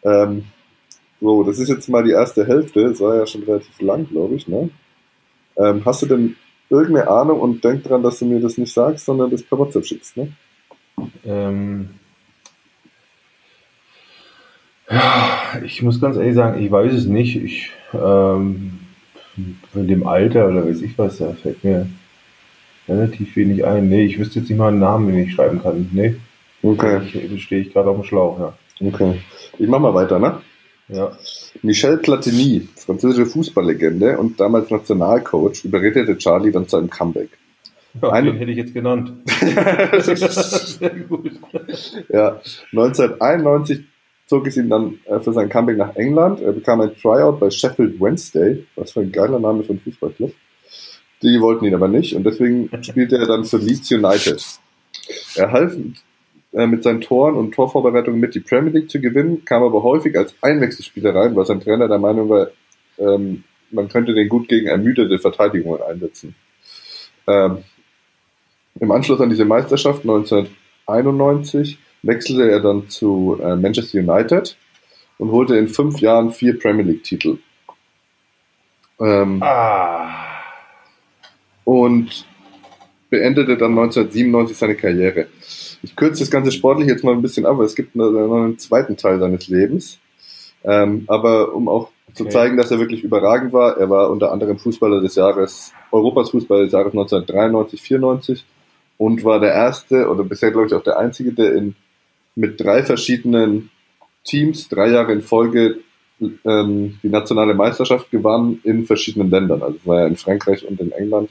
Ähm, 0.03 0.45
so, 1.19 1.43
das 1.43 1.59
ist 1.59 1.69
jetzt 1.69 1.87
mal 1.89 2.03
die 2.03 2.11
erste 2.11 2.47
Hälfte. 2.47 2.81
Es 2.81 2.99
war 2.99 3.15
ja 3.15 3.25
schon 3.25 3.43
relativ 3.43 3.79
lang, 3.81 4.07
glaube 4.07 4.35
ich. 4.35 4.47
Ne? 4.47 4.69
Ähm, 5.57 5.83
hast 5.85 6.01
du 6.01 6.07
denn 6.07 6.35
irgendeine 6.69 7.09
Ahnung 7.09 7.39
und 7.39 7.63
denk 7.63 7.83
dran, 7.83 8.01
dass 8.01 8.19
du 8.19 8.25
mir 8.25 8.39
das 8.39 8.57
nicht 8.57 8.73
sagst, 8.73 9.05
sondern 9.05 9.29
das 9.29 9.43
per 9.43 9.59
WhatsApp 9.59 9.85
schickst, 9.85 10.17
ne? 10.17 10.31
Ähm, 11.25 11.89
ja, 14.91 15.61
ich 15.65 15.81
muss 15.81 15.99
ganz 16.01 16.17
ehrlich 16.17 16.35
sagen, 16.35 16.61
ich 16.63 16.71
weiß 16.71 16.93
es 16.93 17.05
nicht. 17.05 17.35
Ich, 17.37 17.71
ähm, 17.93 18.79
In 19.73 19.87
dem 19.87 20.05
Alter 20.05 20.49
oder 20.49 20.65
weiß 20.67 20.81
ich 20.81 20.97
was, 20.97 21.17
da 21.17 21.33
fällt 21.33 21.63
mir 21.63 21.87
relativ 22.87 23.35
wenig 23.35 23.65
ein. 23.65 23.87
Nee, 23.89 24.03
ich 24.05 24.19
wüsste 24.19 24.39
jetzt 24.39 24.49
nicht 24.49 24.57
mal 24.57 24.67
einen 24.69 24.79
Namen, 24.79 25.07
den 25.07 25.19
ich 25.25 25.33
schreiben 25.33 25.61
kann. 25.61 25.89
Nee. 25.93 26.15
Okay. 26.63 26.99
Ich 27.33 27.43
stehe 27.43 27.61
ich 27.61 27.73
gerade 27.73 27.89
auf 27.89 27.95
dem 27.97 28.03
Schlauch, 28.05 28.39
ja. 28.39 28.53
Okay. 28.87 29.21
Ich 29.57 29.67
mach 29.67 29.79
mal 29.79 29.93
weiter, 29.93 30.19
ne? 30.19 30.41
Ja. 30.89 31.11
Michel 31.61 31.97
Platini, 31.97 32.67
französische 32.75 33.25
Fußballlegende 33.25 34.17
und 34.17 34.39
damals 34.39 34.69
Nationalcoach, 34.69 35.63
überredete 35.63 36.17
Charlie 36.17 36.51
dann 36.51 36.67
zu 36.67 36.77
einem 36.77 36.89
Comeback. 36.89 37.29
ja 38.01 38.09
Eine- 38.11 38.31
den 38.31 38.39
hätte 38.39 38.51
ich 38.51 38.57
jetzt 38.57 38.73
genannt. 38.73 39.13
Sehr 39.29 40.89
gut. 41.07 41.31
Ja, 42.09 42.41
1991 42.73 43.85
zog 44.31 44.47
es 44.47 44.55
ihn 44.55 44.69
dann 44.69 44.97
äh, 45.07 45.19
für 45.19 45.33
sein 45.33 45.49
Comeback 45.49 45.75
nach 45.75 45.93
England. 45.97 46.39
Er 46.39 46.53
bekam 46.53 46.79
ein 46.79 46.95
Tryout 46.95 47.37
bei 47.37 47.49
Sheffield 47.49 47.99
Wednesday. 47.99 48.65
Was 48.77 48.93
für 48.93 49.01
ein 49.01 49.11
geiler 49.11 49.39
Name 49.39 49.61
für 49.61 49.71
einen 49.71 49.81
Fußballclub. 49.81 50.33
Die 51.21 51.41
wollten 51.41 51.65
ihn 51.65 51.75
aber 51.75 51.89
nicht 51.89 52.15
und 52.15 52.23
deswegen 52.23 52.69
spielte 52.81 53.17
er 53.17 53.27
dann 53.27 53.43
für 53.43 53.57
Leeds 53.57 53.91
United. 53.91 54.41
Er 55.35 55.51
half 55.51 55.75
äh, 56.53 56.65
mit 56.65 56.81
seinen 56.81 57.01
Toren 57.01 57.35
und 57.35 57.51
Torvorbereitungen 57.53 58.21
mit, 58.21 58.33
die 58.33 58.39
Premier 58.39 58.71
League 58.71 58.89
zu 58.89 59.01
gewinnen, 59.01 59.43
kam 59.43 59.63
aber 59.63 59.83
häufig 59.83 60.17
als 60.17 60.33
Einwechselspieler 60.41 61.13
rein, 61.13 61.35
weil 61.35 61.45
sein 61.45 61.59
Trainer 61.59 61.89
der 61.89 61.99
Meinung 61.99 62.29
war, 62.29 62.47
ähm, 62.99 63.43
man 63.69 63.89
könnte 63.89 64.13
den 64.13 64.29
gut 64.29 64.47
gegen 64.47 64.67
ermüdete 64.67 65.19
Verteidigungen 65.19 65.81
einsetzen. 65.81 66.35
Ähm, 67.27 67.57
Im 68.79 68.91
Anschluss 68.91 69.19
an 69.19 69.29
diese 69.29 69.45
Meisterschaft 69.45 70.03
1991 70.03 71.77
wechselte 72.03 72.49
er 72.49 72.59
dann 72.59 72.89
zu 72.89 73.37
äh, 73.41 73.55
Manchester 73.55 73.99
United 73.99 74.57
und 75.17 75.31
holte 75.31 75.55
in 75.55 75.67
fünf 75.67 75.99
Jahren 75.99 76.31
vier 76.31 76.57
Premier 76.59 76.83
League-Titel. 76.85 77.37
Ähm, 78.99 79.41
Ah. 79.41 80.09
und 81.63 82.25
beendete 83.09 83.57
dann 83.57 83.71
1997 83.71 84.57
seine 84.57 84.75
Karriere. 84.75 85.27
Ich 85.83 85.95
kürze 85.95 86.21
das 86.21 86.31
ganze 86.31 86.51
sportlich 86.51 86.87
jetzt 86.87 87.03
mal 87.03 87.13
ein 87.13 87.21
bisschen 87.21 87.45
ab, 87.45 87.57
weil 87.57 87.65
es 87.65 87.75
gibt 87.75 87.95
noch 87.95 88.09
noch 88.11 88.35
einen 88.43 88.57
zweiten 88.59 88.95
Teil 88.97 89.19
seines 89.19 89.47
Lebens. 89.47 89.99
Ähm, 90.63 91.03
aber 91.07 91.53
um 91.53 91.67
auch 91.67 91.89
zu 92.13 92.23
Okay. 92.23 92.31
zeigen, 92.33 92.57
dass 92.57 92.71
er 92.71 92.79
wirklich 92.79 93.03
überragend 93.03 93.51
war, 93.53 93.77
er 93.77 93.89
war 93.89 94.09
unter 94.11 94.31
anderem 94.31 94.59
Fußballer 94.59 95.01
des 95.01 95.15
Jahres, 95.15 95.73
Europas 95.91 96.29
Fußballer 96.31 96.63
des 96.65 96.73
Jahres 96.73 96.93
1993, 96.93 97.81
94 97.81 98.45
und 98.97 99.23
war 99.23 99.39
der 99.39 99.53
erste 99.53 100.07
oder 100.09 100.23
bisher 100.23 100.51
glaube 100.51 100.67
ich 100.67 100.73
auch 100.73 100.83
der 100.83 100.99
einzige, 100.99 101.31
der 101.33 101.53
in, 101.55 101.75
mit 102.41 102.59
drei 102.59 102.81
verschiedenen 102.81 103.69
Teams 104.23 104.67
drei 104.67 104.89
Jahre 104.89 105.13
in 105.13 105.21
Folge 105.21 105.77
ähm, 106.19 106.99
die 107.03 107.09
nationale 107.09 107.53
Meisterschaft 107.53 108.09
gewann 108.09 108.59
in 108.63 108.85
verschiedenen 108.85 109.29
Ländern. 109.29 109.61
Also 109.61 109.77
war 109.85 110.01
er 110.01 110.07
in 110.07 110.15
Frankreich 110.15 110.67
und 110.67 110.79
in 110.79 110.91
England 110.91 111.29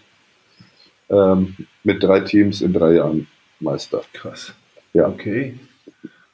ähm, 1.09 1.57
mit 1.83 2.01
drei 2.03 2.21
Teams 2.21 2.63
in 2.63 2.73
drei 2.73 2.95
Jahren 2.95 3.27
Meister. 3.59 4.03
Krass. 4.13 4.55
Ja. 4.93 5.09
Okay. 5.09 5.55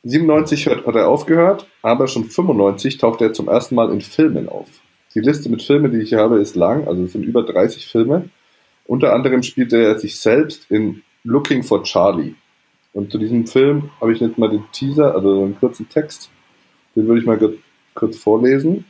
97 0.04 0.66
hat, 0.66 0.86
hat 0.86 0.94
er 0.94 1.08
aufgehört, 1.08 1.66
aber 1.82 2.06
schon 2.06 2.24
95 2.24 2.98
tauchte 2.98 3.24
er 3.24 3.32
zum 3.32 3.48
ersten 3.48 3.74
Mal 3.74 3.90
in 3.90 4.02
Filmen 4.02 4.48
auf. 4.48 4.68
Die 5.14 5.20
Liste 5.20 5.48
mit 5.48 5.62
Filmen, 5.62 5.90
die 5.90 5.98
ich 5.98 6.10
hier 6.10 6.18
habe, 6.18 6.38
ist 6.38 6.54
lang, 6.54 6.86
also 6.86 7.02
es 7.02 7.12
sind 7.12 7.24
über 7.24 7.42
30 7.42 7.86
Filme. 7.86 8.28
Unter 8.86 9.14
anderem 9.14 9.42
spielte 9.42 9.82
er 9.82 9.98
sich 9.98 10.20
selbst 10.20 10.70
in 10.70 11.02
Looking 11.24 11.62
for 11.62 11.82
Charlie. 11.82 12.34
Und 12.96 13.12
zu 13.12 13.18
diesem 13.18 13.46
Film 13.46 13.90
habe 14.00 14.14
ich 14.14 14.20
jetzt 14.20 14.38
mal 14.38 14.48
den 14.48 14.64
Teaser, 14.72 15.14
also 15.14 15.42
einen 15.42 15.58
kurzen 15.60 15.86
Text, 15.86 16.30
den 16.94 17.06
würde 17.06 17.20
ich 17.20 17.26
mal 17.26 17.36
kur- 17.36 17.52
kurz 17.94 18.16
vorlesen. 18.16 18.86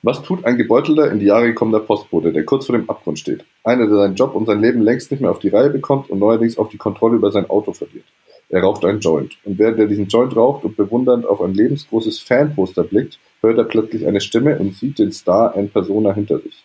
Was 0.00 0.22
tut 0.22 0.46
ein 0.46 0.56
gebeutelter, 0.56 1.12
in 1.12 1.18
die 1.18 1.26
Jahre 1.26 1.48
gekommener 1.48 1.80
Postbote, 1.80 2.32
der 2.32 2.46
kurz 2.46 2.64
vor 2.64 2.74
dem 2.74 2.88
Abgrund 2.88 3.18
steht? 3.18 3.44
Einer, 3.62 3.86
der 3.86 3.96
seinen 3.96 4.14
Job 4.14 4.34
und 4.34 4.46
sein 4.46 4.62
Leben 4.62 4.80
längst 4.80 5.10
nicht 5.10 5.20
mehr 5.20 5.30
auf 5.30 5.38
die 5.38 5.50
Reihe 5.50 5.68
bekommt 5.68 6.08
und 6.08 6.18
neuerdings 6.18 6.56
auch 6.56 6.70
die 6.70 6.78
Kontrolle 6.78 7.16
über 7.16 7.30
sein 7.30 7.50
Auto 7.50 7.74
verliert. 7.74 8.06
Er 8.48 8.62
raucht 8.62 8.86
einen 8.86 9.00
Joint. 9.00 9.36
Und 9.44 9.58
während 9.58 9.78
er 9.78 9.86
diesen 9.86 10.08
Joint 10.08 10.34
raucht 10.34 10.64
und 10.64 10.74
bewundernd 10.74 11.26
auf 11.26 11.42
ein 11.42 11.52
lebensgroßes 11.52 12.20
Fanposter 12.20 12.84
blickt, 12.84 13.18
hört 13.42 13.58
er 13.58 13.64
plötzlich 13.64 14.06
eine 14.06 14.22
Stimme 14.22 14.58
und 14.58 14.74
sieht 14.76 14.98
den 14.98 15.12
Star 15.12 15.54
en 15.58 15.68
persona 15.68 16.14
hinter 16.14 16.38
sich. 16.38 16.64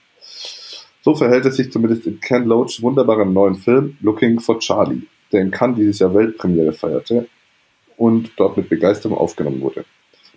So 1.01 1.15
verhält 1.15 1.45
es 1.47 1.57
sich 1.57 1.69
zumindest 1.69 2.07
in 2.07 2.21
Ken 2.21 2.45
Loachs 2.45 2.81
wunderbarem 2.81 3.33
neuen 3.33 3.55
Film 3.55 3.97
Looking 3.99 4.39
for 4.39 4.57
Charlie, 4.59 5.01
der 5.31 5.41
in 5.41 5.51
Cannes 5.51 5.77
dieses 5.77 5.99
Jahr 5.99 6.13
Weltpremiere 6.13 6.73
feierte 6.73 7.27
und 7.97 8.31
dort 8.37 8.57
mit 8.57 8.69
Begeisterung 8.69 9.17
aufgenommen 9.17 9.61
wurde. 9.61 9.85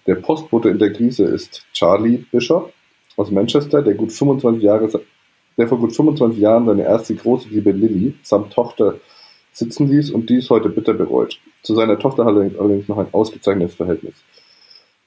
Der 0.07 0.17
Postbote 0.17 0.71
in 0.71 0.79
der 0.79 0.93
Krise 0.93 1.25
ist 1.25 1.67
Charlie 1.73 2.25
Bishop 2.31 2.73
aus 3.17 3.31
Manchester, 3.31 3.83
der, 3.83 3.95
gut 3.95 4.13
25 4.13 4.63
Jahre, 4.63 4.89
der 5.57 5.69
vor 5.69 5.79
gut 5.79 5.95
25 5.95 6.41
Jahren 6.41 6.67
seine 6.67 6.85
erste 6.85 7.15
große 7.15 7.49
Liebe 7.49 7.73
Lilly 7.73 8.15
samt 8.23 8.53
Tochter 8.53 8.97
sitzen 9.53 9.89
ließ 9.89 10.11
und 10.11 10.31
dies 10.31 10.49
heute 10.49 10.69
bitter 10.69 10.95
bereut. 10.95 11.39
Zu 11.63 11.75
seiner 11.75 11.99
Tochter 11.99 12.25
hat 12.25 12.37
er 12.37 12.61
allerdings 12.61 12.89
noch 12.89 12.99
ein 12.99 13.13
ausgezeichnetes 13.13 13.75
Verhältnis. 13.75 14.15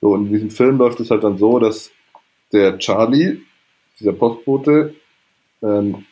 So, 0.02 0.10
und 0.10 0.28
in 0.28 0.34
diesem 0.34 0.50
Film 0.52 0.78
läuft 0.78 1.00
es 1.00 1.10
halt 1.10 1.24
dann 1.24 1.38
so, 1.38 1.60
dass 1.60 1.92
der 2.52 2.78
Charlie, 2.78 3.42
dieser 4.00 4.14
Postbote, 4.14 4.96
ähm, 5.62 6.06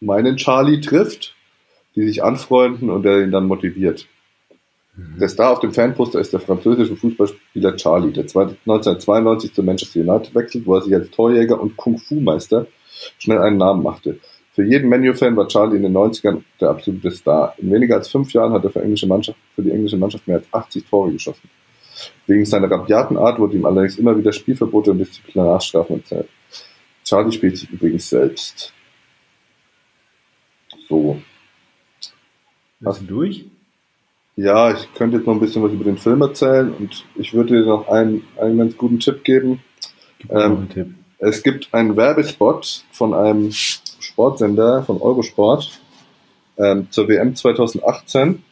meinen 0.00 0.36
Charlie 0.36 0.80
trifft, 0.80 1.34
die 1.98 2.06
sich 2.06 2.22
anfreunden 2.22 2.90
und 2.90 3.02
der 3.02 3.22
ihn 3.22 3.32
dann 3.32 3.46
motiviert. 3.46 4.06
Der 5.20 5.28
Star 5.28 5.52
auf 5.52 5.60
dem 5.60 5.72
Fanposter 5.72 6.18
ist 6.18 6.32
der 6.32 6.40
französische 6.40 6.96
Fußballspieler 6.96 7.76
Charlie, 7.76 8.12
der 8.12 8.24
1992 8.24 9.52
zu 9.52 9.62
Manchester 9.62 10.00
United 10.00 10.34
wechselt, 10.34 10.66
wo 10.66 10.74
er 10.74 10.82
sich 10.82 10.94
als 10.94 11.10
Torjäger 11.10 11.60
und 11.60 11.76
Kung-Fu-Meister 11.76 12.66
schnell 13.18 13.38
einen 13.38 13.58
Namen 13.58 13.82
machte. 13.82 14.18
Für 14.52 14.64
jeden 14.64 14.88
Menu-Fan 14.88 15.36
war 15.36 15.46
Charlie 15.46 15.76
in 15.76 15.84
den 15.84 15.96
90ern 15.96 16.42
der 16.60 16.70
absolute 16.70 17.12
Star. 17.12 17.54
In 17.58 17.70
weniger 17.70 17.94
als 17.94 18.08
fünf 18.08 18.32
Jahren 18.32 18.52
hat 18.52 18.64
er 18.64 18.70
für, 18.70 18.82
englische 18.82 19.06
Mannschaft, 19.06 19.38
für 19.54 19.62
die 19.62 19.70
englische 19.70 19.96
Mannschaft 19.96 20.26
mehr 20.26 20.38
als 20.38 20.46
80 20.52 20.84
Tore 20.84 21.12
geschossen. 21.12 21.48
Wegen 22.26 22.44
seiner 22.44 22.68
rabiaten 22.68 23.16
Art 23.16 23.38
wurde 23.38 23.56
ihm 23.56 23.66
allerdings 23.66 23.98
immer 23.98 24.18
wieder 24.18 24.32
Spielverbote 24.32 24.90
und 24.90 24.98
Disziplinarstrafen 24.98 25.96
erzählt. 25.98 26.28
Charlie 27.04 27.32
spielt 27.32 27.56
sich 27.56 27.70
übrigens 27.70 28.08
selbst. 28.08 28.72
So. 30.88 31.20
Hast 32.84 33.02
du 33.02 33.06
durch? 33.06 33.44
Ja, 34.36 34.72
ich 34.72 34.94
könnte 34.94 35.16
jetzt 35.16 35.26
noch 35.26 35.34
ein 35.34 35.40
bisschen 35.40 35.62
was 35.64 35.72
über 35.72 35.84
den 35.84 35.98
Film 35.98 36.20
erzählen 36.22 36.72
und 36.72 37.04
ich 37.16 37.34
würde 37.34 37.56
dir 37.56 37.66
noch 37.66 37.88
einen, 37.88 38.22
einen 38.40 38.58
ganz 38.58 38.76
guten 38.76 39.00
Tipp 39.00 39.24
geben. 39.24 39.60
Gib 40.18 40.30
Ähm, 40.30 40.56
einen 40.58 40.68
Tipp. 40.68 40.94
Es 41.18 41.42
gibt 41.42 41.74
einen 41.74 41.96
Werbespot 41.96 42.84
von 42.92 43.14
einem 43.14 43.50
Sportsender 43.50 44.84
von 44.84 45.00
Eurosport 45.02 45.80
ähm, 46.56 46.86
zur 46.90 47.08
WM 47.08 47.34
2018. 47.34 48.44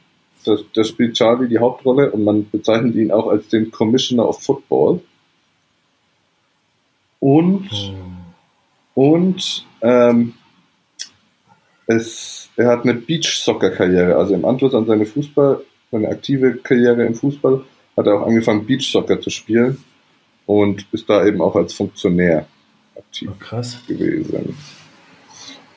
Da, 0.45 0.56
da 0.75 0.85
spielt 0.85 1.14
Charlie 1.14 1.49
die 1.49 1.59
Hauptrolle 1.59 2.11
und 2.11 2.25
man 2.25 2.50
bezeichnet 2.50 2.97
ihn 2.97 3.12
auch 3.12 3.28
als 3.28 3.49
den 3.49 3.71
Commissioner 3.71 4.28
of 4.28 4.42
Football. 4.42 5.00
Und, 7.21 7.68
und 8.95 9.66
ähm, 9.83 10.35
es, 11.87 12.49
er 12.57 12.69
hat 12.69 12.83
eine 12.85 12.95
Beach-Soccer-Karriere. 12.95 14.16
Also 14.16 14.35
im 14.35 14.45
Anschluss 14.45 14.75
an 14.75 14.87
seine 14.87 15.07
Fußball, 15.07 15.61
seine 15.93 16.09
aktive 16.09 16.57
Karriere 16.57 17.05
im 17.07 17.14
Fußball, 17.14 17.62
hat 17.97 18.07
er 18.07 18.14
auch 18.21 18.26
angefangen, 18.26 18.66
Beach-Soccer 18.66 19.21
zu 19.21 19.31
spielen 19.31 19.78
und 20.47 20.87
ist 20.93 21.09
da 21.09 21.25
eben 21.25 21.40
auch 21.40 21.55
als 21.57 21.73
Funktionär 21.75 22.47
aktiv 22.97 23.31
Oh, 23.33 23.37
krass. 23.38 23.78
gewesen. 23.87 24.57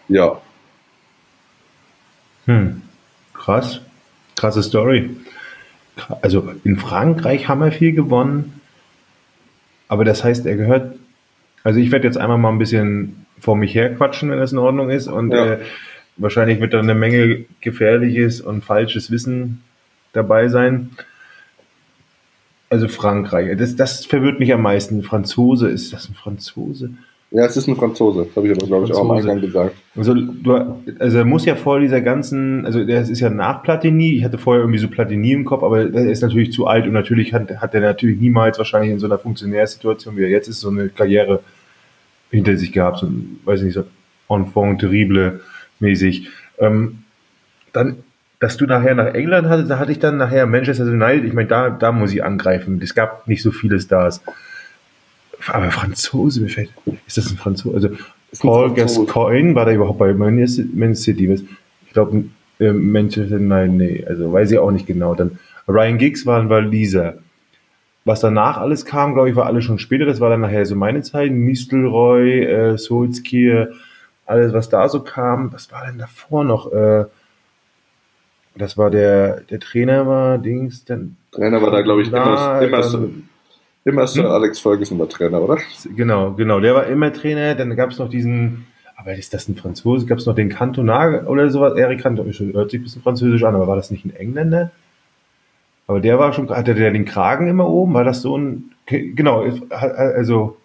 Ja, 0.08 0.42
Hm. 2.46 2.82
Krass. 3.34 3.82
Krasse 4.36 4.64
Story. 4.64 5.10
Also 6.22 6.52
in 6.64 6.78
Frankreich 6.78 7.48
haben 7.48 7.62
wir 7.62 7.72
viel 7.72 7.92
gewonnen. 7.94 8.62
Aber 9.88 10.06
das 10.06 10.24
heißt, 10.24 10.46
er 10.46 10.56
gehört. 10.56 10.96
Also 11.64 11.80
ich 11.80 11.92
werde 11.92 12.08
jetzt 12.08 12.18
einmal 12.18 12.38
mal 12.38 12.50
ein 12.52 12.58
bisschen 12.58 13.26
vor 13.40 13.56
mich 13.56 13.76
herquatschen, 13.76 14.32
wenn 14.32 14.40
das 14.40 14.52
in 14.52 14.58
Ordnung 14.58 14.90
ist. 14.90 15.08
Und 15.08 15.32
Ja. 15.32 15.54
äh, 15.54 15.60
wahrscheinlich 16.20 16.60
wird 16.60 16.74
da 16.74 16.80
eine 16.80 16.96
Menge 16.96 17.46
gefährliches 17.62 18.42
und 18.42 18.64
falsches 18.64 19.12
Wissen 19.12 19.64
dabei 20.14 20.48
sein. 20.48 20.92
Also 22.70 22.88
Frankreich, 22.88 23.58
das, 23.58 23.76
das 23.76 24.06
verwirrt 24.06 24.40
mich 24.40 24.54
am 24.54 24.62
meisten. 24.62 25.02
Franzose, 25.02 25.70
ist 25.70 25.92
das 25.92 26.08
ein 26.10 26.14
Franzose? 26.14 26.92
ja, 27.32 27.46
es 27.46 27.56
ist 27.56 27.68
ein 27.68 27.76
Franzose. 27.76 28.26
Das 28.26 28.36
habe 28.36 28.48
ich 28.48 28.58
aber, 28.58 28.66
glaube 28.66 28.86
ich, 28.86 28.94
auch 28.94 29.02
am 29.02 29.08
Franzose. 29.08 29.30
Eingang 29.30 29.46
gesagt. 29.46 29.76
Also, 29.96 30.14
du, 30.16 30.82
also 30.98 31.18
er 31.18 31.26
muss 31.26 31.46
ja 31.46 31.56
vor 31.56 31.80
dieser 31.80 32.02
ganzen, 32.02 32.66
also 32.66 32.84
der 32.84 33.02
ist 33.02 33.20
ja 33.20 33.30
nach 33.30 33.62
Platini, 33.62 34.16
ich 34.16 34.24
hatte 34.24 34.40
vorher 34.40 34.62
irgendwie 34.64 34.80
so 34.80 34.88
Platini 34.88 35.34
im 35.34 35.46
Kopf, 35.46 35.62
aber 35.62 35.86
der 35.86 36.10
ist 36.10 36.22
natürlich 36.22 36.52
zu 36.52 36.66
alt 36.66 36.88
und 36.88 36.94
natürlich 36.94 37.34
hat, 37.34 37.50
hat 37.58 37.76
er 37.76 37.82
natürlich 37.82 38.20
niemals 38.20 38.58
wahrscheinlich 38.58 38.92
in 38.92 39.00
so 39.00 39.06
einer 39.06 39.20
Funktionärsituation, 39.20 40.18
wie 40.18 40.24
er 40.24 40.30
jetzt 40.30 40.48
ist, 40.48 40.62
so 40.62 40.70
eine 40.70 40.90
Karriere 40.90 41.42
hinter 42.32 42.58
sich 42.58 42.72
gehabt, 42.72 43.00
so 43.00 43.06
ein, 43.06 43.40
weiß 43.46 43.60
ich 43.60 43.66
nicht, 43.66 43.76
so 43.76 43.84
Enfant 44.34 44.80
terrible 44.80 45.42
mäßig. 45.80 46.30
Ähm, 46.60 47.04
dann, 47.74 47.98
dass 48.40 48.58
du 48.58 48.66
nachher 48.66 48.96
nach 48.96 49.14
England 49.14 49.48
hattest, 49.48 49.70
da 49.70 49.80
hatte 49.80 49.92
ich 49.92 50.00
dann 50.00 50.18
nachher 50.18 50.46
Manchester 50.46 50.86
United, 50.86 51.26
ich 51.26 51.34
meine, 51.34 51.48
da, 51.48 51.70
da 51.70 51.92
muss 51.92 52.14
ich 52.14 52.24
angreifen. 52.24 52.80
Es 52.82 52.96
gab 52.96 53.28
nicht 53.28 53.42
so 53.42 53.52
viele 53.52 53.80
Stars. 53.80 54.22
aber 55.48 55.72
Franzose, 55.72 56.42
mir 56.42 56.50
fällt, 56.50 56.70
ist 57.08 57.18
das 57.18 57.32
ein 57.32 57.38
Franzose? 57.38 57.76
Also 57.76 57.90
Paul 58.40 58.74
Gascoigne 58.74 59.56
war 59.56 59.66
da 59.66 59.72
überhaupt 59.72 60.00
bei 60.00 60.14
Man 60.14 60.46
City? 60.46 61.34
Ich 61.86 61.94
glaube, 61.94 62.26
äh, 62.60 62.72
Manchester, 62.72 63.40
nein, 63.40 63.78
nee, 63.78 64.06
also 64.08 64.32
weiß 64.32 64.52
ich 64.52 64.60
auch 64.60 64.72
nicht 64.72 64.86
genau. 64.86 65.16
Dann 65.16 65.40
Ryan 65.68 65.98
Giggs 65.98 66.26
war 66.26 66.40
ein 66.40 66.50
Waliser. 66.50 67.20
Was 68.06 68.22
danach 68.22 68.58
alles 68.58 68.86
kam, 68.86 69.14
glaube 69.14 69.30
ich, 69.30 69.36
war 69.36 69.46
alles 69.46 69.66
schon 69.66 69.80
später. 69.80 70.06
Das 70.06 70.20
war 70.20 70.30
dann 70.30 70.42
nachher 70.42 70.66
so 70.66 70.76
meine 70.76 71.02
Zeit. 71.02 71.32
Nistelrooy, 71.32 72.44
äh, 72.44 72.78
Solskjaer, 72.78 73.70
alles, 74.30 74.54
was 74.54 74.70
da 74.70 74.88
so 74.88 75.02
kam. 75.02 75.52
Was 75.52 75.72
war 75.72 75.86
denn 75.86 75.98
davor 75.98 76.44
noch? 76.44 76.72
Äh, 76.72 77.06
das 78.56 78.78
war 78.78 78.92
der, 78.92 79.42
der 79.42 79.60
Trainer 79.60 80.06
war 80.06 80.38
Dings. 80.38 80.86
Dann, 80.86 81.18
Trainer 81.32 81.62
war 81.62 81.72
da, 81.72 81.82
glaube 81.82 82.02
ich, 82.02 82.10
immer, 82.10 82.62
immer, 82.62 82.84
so, 82.84 83.10
immer 83.86 84.08
Sir 84.08 84.24
hm? 84.24 84.32
Alex 84.32 84.60
Ferguson 84.60 85.00
war 85.00 85.10
Trainer, 85.10 85.42
oder? 85.42 85.58
Genau, 85.96 86.34
genau. 86.34 86.60
Der 86.60 86.76
war 86.76 86.86
immer 86.88 87.12
Trainer. 87.12 87.56
Dann 87.56 87.76
gab 87.76 87.92
es 87.92 88.00
noch 88.00 88.10
diesen, 88.10 88.68
aber 88.96 89.16
ist 89.16 89.34
das 89.34 89.48
ein 89.48 89.56
Franzose? 89.56 90.06
Gab 90.06 90.20
es 90.20 90.26
noch 90.26 90.36
den 90.36 90.50
Cantona 90.50 91.26
oder 91.26 91.50
sowas? 91.50 91.78
Eric 91.78 92.02
Cantona, 92.02 92.32
hört 92.32 92.72
sich 92.72 92.80
ein 92.80 92.84
bisschen 92.84 93.02
französisch 93.02 93.44
an, 93.44 93.56
aber 93.56 93.68
war 93.68 93.78
das 93.78 93.92
nicht 93.92 94.06
ein 94.06 94.16
Engländer? 94.16 94.72
Aber 95.88 96.02
der 96.02 96.20
war 96.20 96.34
schon, 96.34 96.50
hatte 96.50 96.76
der 96.76 96.92
den 96.92 97.06
Kragen 97.06 97.48
immer 97.48 97.68
oben? 97.68 97.96
War 97.96 98.04
das 98.04 98.22
so 98.22 98.38
ein, 98.38 98.72
genau, 98.86 99.44
also. 99.70 100.59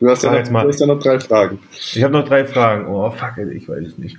Du 0.00 0.08
hast 0.08 0.22
ja, 0.22 0.30
noch, 0.30 0.38
jetzt 0.38 0.50
mal, 0.50 0.62
du 0.62 0.68
hast 0.70 0.80
ja 0.80 0.86
noch 0.86 0.98
drei 0.98 1.20
Fragen. 1.20 1.58
Ich 1.72 2.02
habe 2.02 2.14
noch 2.14 2.26
drei 2.26 2.46
Fragen. 2.46 2.86
Oh, 2.86 3.10
fuck, 3.10 3.36
ich 3.36 3.68
weiß 3.68 3.86
es 3.86 3.98
nicht. 3.98 4.16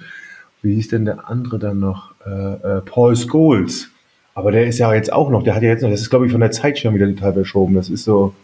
Wie 0.61 0.75
hieß 0.75 0.89
denn 0.89 1.05
der 1.05 1.27
andere 1.27 1.57
dann 1.57 1.79
noch? 1.79 2.13
Äh, 2.23 2.29
äh, 2.77 2.81
Paul 2.81 3.15
Scholes. 3.15 3.89
Aber 4.35 4.51
der 4.51 4.67
ist 4.67 4.77
ja 4.77 4.93
jetzt 4.93 5.11
auch 5.11 5.31
noch, 5.31 5.41
der 5.41 5.55
hat 5.55 5.63
ja 5.63 5.69
jetzt 5.69 5.81
noch, 5.81 5.89
das 5.89 6.01
ist 6.01 6.11
glaube 6.11 6.27
ich 6.27 6.31
von 6.31 6.39
der 6.39 6.51
Zeit 6.51 6.77
schon 6.77 6.93
wieder 6.93 7.07
total 7.07 7.33
verschoben. 7.33 7.73
Das 7.73 7.89
ist 7.89 8.03
so. 8.03 8.35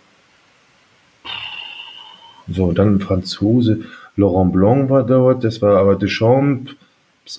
So, 2.48 2.72
dann 2.72 2.96
ein 2.96 3.00
Franzose. 3.01 3.82
Laurent 4.15 4.51
Blanc 4.51 4.89
war 4.89 5.06
dort, 5.06 5.44
das 5.44 5.62
war 5.62 5.77
aber 5.77 5.96
Deschamps 5.96 6.74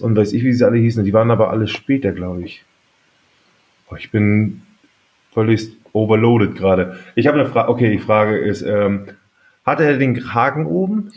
und 0.01 0.17
weiß 0.17 0.33
ich, 0.33 0.45
wie 0.45 0.53
sie 0.53 0.65
alle 0.65 0.79
hießen. 0.79 1.05
Die 1.05 1.13
waren 1.13 1.33
aber 1.33 1.51
alle 1.51 1.67
später, 1.67 2.13
glaube 2.13 2.43
ich. 2.43 2.63
Oh, 3.91 3.97
ich 3.97 4.13
bin 4.13 4.63
völlig 5.33 5.71
overloaded 5.93 6.55
gerade. 6.55 7.01
Ich 7.17 7.27
habe 7.27 7.41
eine 7.41 7.49
Frage. 7.49 7.69
Okay, 7.69 7.91
die 7.91 7.99
Frage 7.99 8.39
ist, 8.39 8.63
ähm, 8.63 9.07
hat 9.69 9.81
er 9.81 9.99
den 9.99 10.15
Kragen 10.15 10.67
oben? 10.67 11.13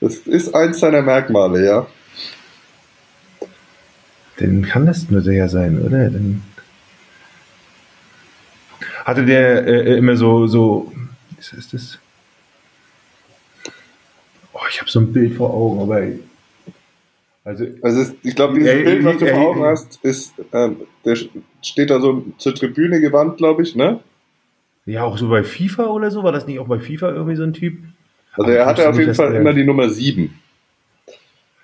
Das 0.00 0.18
ist 0.18 0.54
eins 0.54 0.80
seiner 0.80 1.02
Merkmale, 1.02 1.64
ja. 1.64 1.86
Dann 4.38 4.62
kann 4.62 4.86
das 4.86 5.10
nur 5.10 5.22
der 5.22 5.48
sein, 5.48 5.80
oder? 5.80 6.10
Dann 6.10 6.42
hatte 9.04 9.24
der 9.24 9.66
äh, 9.66 9.92
äh 9.92 9.98
immer 9.98 10.16
so, 10.16 10.46
so, 10.46 10.92
was 11.36 11.52
ist 11.52 11.72
das? 11.72 11.98
Oh, 14.52 14.60
ich 14.70 14.80
habe 14.80 14.90
so 14.90 15.00
ein 15.00 15.12
Bild 15.12 15.36
vor 15.36 15.52
Augen, 15.52 15.80
aber 15.80 16.02
also, 17.44 17.64
also 17.80 18.12
ich 18.24 18.34
glaube, 18.34 18.58
dieses 18.58 18.74
Bild, 18.82 19.04
was 19.04 19.18
du 19.18 19.26
vor 19.26 19.38
Augen 19.38 19.62
hast, 19.62 20.00
ist, 20.02 20.34
ähm, 20.52 20.78
der 21.04 21.16
steht 21.62 21.90
da 21.90 22.00
so 22.00 22.24
zur 22.38 22.54
Tribüne 22.54 23.00
gewandt, 23.00 23.36
glaube 23.36 23.62
ich, 23.62 23.76
ne? 23.76 24.00
Ja, 24.86 25.02
auch 25.02 25.18
so 25.18 25.28
bei 25.28 25.42
FIFA 25.42 25.86
oder 25.86 26.10
so. 26.10 26.22
War 26.22 26.32
das 26.32 26.46
nicht 26.46 26.58
auch 26.60 26.68
bei 26.68 26.78
FIFA 26.78 27.10
irgendwie 27.10 27.36
so 27.36 27.42
ein 27.42 27.52
Typ? 27.52 27.78
Also 28.34 28.50
er 28.50 28.66
hatte 28.66 28.88
auf 28.88 28.98
jeden 28.98 29.14
Fall 29.14 29.34
immer 29.34 29.52
die 29.52 29.64
Nummer 29.64 29.88
7. 29.88 30.32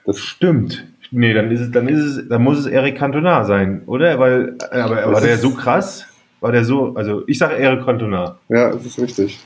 Das 0.04 0.18
stimmt. 0.18 0.84
Nee, 1.10 1.34
dann 1.34 1.50
ist 1.50 1.60
es, 1.60 1.70
dann 1.70 1.88
ist 1.88 2.00
es, 2.00 2.28
dann 2.28 2.42
muss 2.42 2.58
es 2.58 2.66
Eric 2.66 2.96
Cantona 2.96 3.44
sein, 3.44 3.82
oder? 3.86 4.18
Weil, 4.18 4.56
aber 4.70 5.12
war 5.12 5.20
der 5.20 5.36
so 5.36 5.50
krass? 5.50 6.06
War 6.40 6.52
der 6.52 6.64
so, 6.64 6.94
also 6.94 7.22
ich 7.26 7.38
sage 7.38 7.56
Eric 7.56 7.84
Cantona. 7.84 8.38
Ja, 8.48 8.70
das 8.72 8.86
ist 8.86 8.98
richtig. 8.98 9.38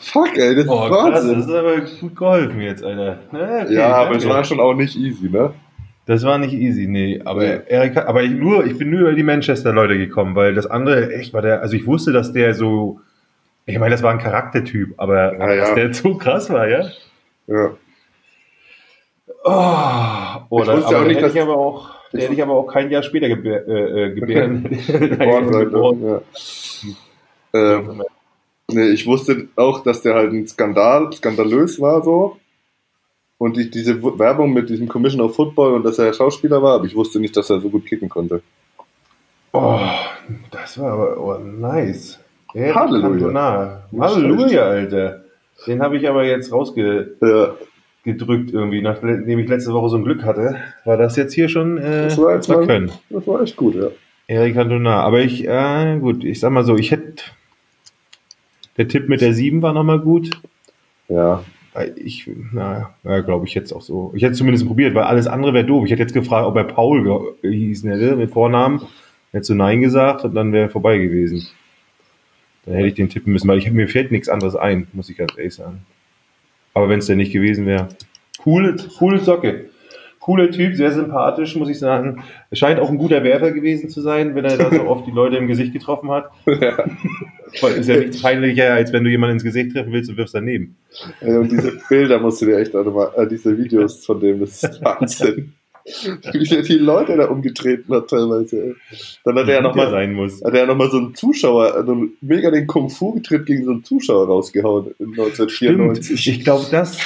Fuck, 0.00 0.36
ey, 0.36 0.54
das 0.54 0.68
oh, 0.68 0.84
ist 0.84 0.90
Wahnsinn. 0.90 1.38
das 1.38 1.46
ist 1.46 1.54
aber 1.54 1.80
gut 1.80 2.16
geholfen 2.16 2.60
jetzt, 2.60 2.84
Alter. 2.84 3.20
Ne, 3.32 3.62
okay, 3.64 3.74
ja, 3.74 3.94
aber 3.94 4.16
es 4.16 4.28
war 4.28 4.44
schon 4.44 4.60
auch 4.60 4.74
nicht 4.74 4.96
easy, 4.96 5.30
ne? 5.30 5.54
Das 6.06 6.24
war 6.24 6.38
nicht 6.38 6.52
easy, 6.52 6.86
nee. 6.86 7.20
Aber 7.24 7.44
ja. 7.44 7.56
Erika, 7.66 8.06
aber 8.06 8.22
ich, 8.22 8.32
nur, 8.32 8.66
ich 8.66 8.76
bin 8.76 8.90
nur 8.90 9.00
über 9.00 9.12
die 9.12 9.22
Manchester-Leute 9.22 9.98
gekommen, 9.98 10.34
weil 10.34 10.54
das 10.54 10.66
andere, 10.66 11.12
echt, 11.12 11.32
war 11.32 11.42
der, 11.42 11.62
also 11.62 11.76
ich 11.76 11.86
wusste, 11.86 12.12
dass 12.12 12.32
der 12.32 12.54
so, 12.54 13.00
ich 13.66 13.78
meine, 13.78 13.92
das 13.92 14.02
war 14.02 14.12
ein 14.12 14.18
Charaktertyp, 14.18 14.94
aber 14.96 15.32
ja, 15.32 15.56
dass 15.56 15.68
ja. 15.68 15.74
der 15.74 15.94
so 15.94 16.16
krass 16.16 16.50
war, 16.50 16.68
ja? 16.68 16.90
Ja. 17.46 17.70
Oh, 19.44 20.56
oder, 20.56 20.78
ich 20.78 20.84
aber 20.84 21.00
auch 21.00 21.06
nicht, 21.06 21.20
hätte 21.20 21.36
ich 21.36 21.42
aber 21.42 21.56
auch, 21.56 21.90
der 22.12 22.22
hätte 22.22 22.34
ich 22.34 22.42
aber 22.42 22.52
auch 22.54 22.66
kein 22.66 22.90
Jahr 22.90 23.02
später 23.02 23.28
gebär, 23.28 23.66
äh, 23.66 24.04
äh 24.04 24.14
gebären. 24.14 24.62
geboren, 24.86 26.02
ja. 26.02 26.20
ähm, 27.54 28.02
Nee, 28.68 28.88
ich 28.90 29.06
wusste 29.06 29.48
auch, 29.56 29.82
dass 29.82 30.02
der 30.02 30.14
halt 30.14 30.32
ein 30.32 30.46
Skandal, 30.46 31.12
skandalös 31.12 31.80
war 31.80 32.02
so. 32.02 32.38
Und 33.42 33.56
die, 33.56 33.68
diese 33.68 34.00
Werbung 34.00 34.52
mit 34.52 34.70
diesem 34.70 34.86
Commissioner 34.86 35.24
of 35.24 35.34
Football 35.34 35.72
und 35.72 35.82
dass 35.82 35.98
er 35.98 36.12
Schauspieler 36.12 36.62
war, 36.62 36.76
aber 36.76 36.84
ich 36.84 36.94
wusste 36.94 37.18
nicht, 37.18 37.36
dass 37.36 37.50
er 37.50 37.60
so 37.60 37.70
gut 37.70 37.84
kicken 37.86 38.08
konnte. 38.08 38.40
Oh, 39.52 39.80
das 40.52 40.78
war 40.78 40.92
aber 40.92 41.20
oh, 41.20 41.38
nice. 41.38 42.20
Ja, 42.54 42.72
Halleluja. 42.72 43.82
Halleluja, 43.98 44.62
Alter. 44.62 45.24
Den 45.66 45.82
habe 45.82 45.96
ich 45.96 46.08
aber 46.08 46.22
jetzt 46.24 46.52
rausgedrückt 46.52 47.20
ja. 47.20 47.56
irgendwie, 48.06 48.80
nachdem 48.80 49.36
ich 49.40 49.48
letzte 49.48 49.72
Woche 49.72 49.88
so 49.88 49.96
ein 49.96 50.04
Glück 50.04 50.22
hatte. 50.22 50.54
War 50.84 50.96
das 50.96 51.16
jetzt 51.16 51.32
hier 51.32 51.48
schon 51.48 51.78
äh, 51.78 52.04
das 52.04 52.18
war, 52.18 52.36
jetzt 52.36 52.48
mal, 52.48 52.64
können. 52.64 52.92
Das 53.10 53.26
war 53.26 53.42
echt 53.42 53.56
gut, 53.56 53.74
ja. 53.74 53.88
Erik 54.28 54.54
Cantona. 54.54 55.00
Aber 55.00 55.18
ich, 55.18 55.48
äh, 55.48 55.98
gut, 55.98 56.22
ich 56.22 56.38
sag 56.38 56.52
mal 56.52 56.62
so, 56.62 56.76
ich 56.76 56.92
hätte 56.92 57.24
der 58.76 58.86
Tipp 58.86 59.08
mit 59.08 59.20
der 59.20 59.34
7 59.34 59.62
war 59.62 59.72
nochmal 59.72 59.98
gut. 59.98 60.30
Ja. 61.08 61.42
Ich, 61.96 62.28
na, 62.52 62.94
ja, 63.02 63.20
glaube 63.20 63.46
ich 63.46 63.54
jetzt 63.54 63.72
auch 63.72 63.80
so. 63.80 64.12
Ich 64.14 64.22
hätte 64.22 64.32
es 64.32 64.38
zumindest 64.38 64.66
probiert, 64.66 64.94
weil 64.94 65.04
alles 65.04 65.26
andere 65.26 65.54
wäre 65.54 65.64
doof. 65.64 65.86
Ich 65.86 65.90
hätte 65.90 66.02
jetzt 66.02 66.12
gefragt, 66.12 66.46
ob 66.46 66.56
er 66.56 66.64
Paul 66.64 67.34
hieß 67.42 67.84
hätte 67.84 68.16
mit 68.16 68.30
Vornamen. 68.30 68.82
Hättest 69.30 69.50
du 69.50 69.54
Nein 69.54 69.80
gesagt 69.80 70.24
und 70.24 70.34
dann 70.34 70.52
wäre 70.52 70.68
vorbei 70.68 70.98
gewesen. 70.98 71.46
Dann 72.66 72.74
hätte 72.74 72.88
ich 72.88 72.94
den 72.94 73.08
tippen 73.08 73.32
müssen, 73.32 73.48
weil 73.48 73.58
ich, 73.58 73.70
mir 73.70 73.88
fällt 73.88 74.12
nichts 74.12 74.28
anderes 74.28 74.54
ein, 74.54 74.86
muss 74.92 75.08
ich 75.08 75.16
ganz 75.16 75.32
ehrlich 75.36 75.54
sagen. 75.54 75.86
Aber 76.74 76.90
wenn 76.90 76.98
es 76.98 77.06
denn 77.06 77.16
nicht 77.16 77.32
gewesen 77.32 77.66
wäre. 77.66 77.88
Coole, 78.38 78.76
coole 78.98 79.20
Socke 79.20 79.70
cooler 80.22 80.50
Typ, 80.50 80.74
sehr 80.76 80.92
sympathisch, 80.92 81.56
muss 81.56 81.68
ich 81.68 81.78
sagen. 81.78 82.22
Er 82.50 82.56
scheint 82.56 82.80
auch 82.80 82.88
ein 82.88 82.96
guter 82.96 83.24
Werfer 83.24 83.50
gewesen 83.50 83.90
zu 83.90 84.00
sein, 84.00 84.34
wenn 84.34 84.44
er 84.44 84.56
da 84.56 84.70
so 84.70 84.82
oft 84.88 85.06
die 85.06 85.10
Leute 85.10 85.36
im 85.36 85.48
Gesicht 85.48 85.72
getroffen 85.72 86.10
hat. 86.10 86.30
Ja. 86.46 86.84
Ist 87.68 87.88
ja 87.88 87.96
nichts 87.96 88.22
peinlicher, 88.22 88.72
als 88.72 88.92
wenn 88.92 89.04
du 89.04 89.10
jemanden 89.10 89.34
ins 89.34 89.44
Gesicht 89.44 89.72
treffen 89.72 89.92
willst 89.92 90.08
und 90.08 90.16
wirfst 90.16 90.34
daneben. 90.34 90.76
Ja, 91.20 91.38
und 91.38 91.50
diese 91.50 91.78
Bilder 91.88 92.18
musst 92.18 92.40
du 92.40 92.46
dir 92.46 92.58
echt 92.58 92.74
auch 92.74 92.84
nochmal, 92.84 93.10
äh, 93.16 93.26
diese 93.26 93.58
Videos 93.58 94.06
von 94.06 94.20
dem, 94.20 94.40
das 94.40 94.62
ist 94.62 94.82
Wahnsinn. 94.82 95.52
wie 96.32 96.44
der 96.44 96.62
die 96.62 96.74
Leute 96.74 97.16
da 97.16 97.26
umgetreten 97.26 97.94
hat 97.94 98.08
teilweise. 98.08 98.76
Dann 99.24 99.36
hat 99.36 99.48
er 99.48 99.54
ja 99.56 99.60
nochmal 99.60 99.90
sein 99.90 100.12
muss. 100.12 100.42
Hat 100.44 100.54
er 100.54 100.60
ja 100.60 100.66
noch 100.66 100.76
mal 100.76 100.90
so 100.90 100.98
einen 100.98 101.14
Zuschauer, 101.14 101.74
also 101.74 102.06
mega 102.20 102.50
den 102.50 102.66
Kung-Fu-Tritt 102.66 103.46
gegen 103.46 103.64
so 103.64 103.72
einen 103.72 103.84
Zuschauer 103.84 104.26
rausgehauen 104.26 104.94
in 104.98 105.10
1994. 105.10 106.20
Stimmt. 106.20 106.36
Ich 106.36 106.44
glaube, 106.44 106.66
das, 106.70 106.98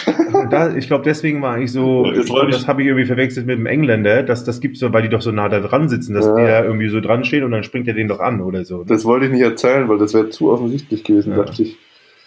da, 0.51 0.75
ich 0.77 0.87
glaube, 0.87 1.05
deswegen 1.05 1.43
war 1.43 1.59
ich 1.59 1.73
so, 1.73 2.11
das, 2.11 2.27
glaub, 2.27 2.51
das 2.51 2.67
habe 2.69 2.83
ich 2.83 2.89
irgendwie 2.89 3.07
verwechselt 3.07 3.47
mit 3.47 3.59
dem 3.59 3.67
Engländer, 3.67 4.23
dass 4.23 4.45
das 4.45 4.61
gibt 4.61 4.77
so, 4.77 4.93
weil 4.93 5.03
die 5.03 5.09
doch 5.09 5.23
so 5.23 5.33
nah 5.33 5.49
da 5.49 5.61
dran 5.61 5.89
sitzen, 5.89 6.15
dass 6.15 6.27
ja. 6.27 6.35
die 6.37 6.43
da 6.43 6.65
irgendwie 6.65 6.89
so 6.89 7.01
dran 7.01 7.25
stehen 7.25 7.45
und 7.45 7.53
dann 7.53 7.63
springt 7.63 7.89
er 7.89 7.95
den 7.95 8.09
doch 8.09 8.21
an 8.21 8.41
oder 8.41 8.65
so. 8.65 8.85
Das 8.85 9.05
wollte 9.05 9.27
ich 9.27 9.33
nicht 9.33 9.43
erzählen, 9.43 9.89
weil 9.89 9.99
das 9.99 10.15
wäre 10.15 10.31
zu 10.31 10.51
offensichtlich 10.51 11.05
gewesen, 11.05 11.31
ja. 11.31 11.43
dachte 11.43 11.63
ich. 11.63 11.79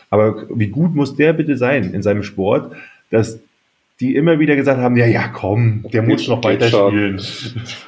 Aber 0.09 0.47
wie 0.49 0.67
gut 0.67 0.95
muss 0.95 1.15
der 1.15 1.33
bitte 1.33 1.55
sein 1.55 1.93
in 1.93 2.01
seinem 2.01 2.23
Sport, 2.23 2.73
dass 3.11 3.39
die 3.99 4.15
immer 4.15 4.39
wieder 4.39 4.55
gesagt 4.55 4.79
haben, 4.79 4.95
ja, 4.95 5.05
ja, 5.05 5.27
komm, 5.27 5.85
der 5.91 6.03
muss 6.03 6.27
noch 6.27 6.43
weiterspielen. 6.43 7.19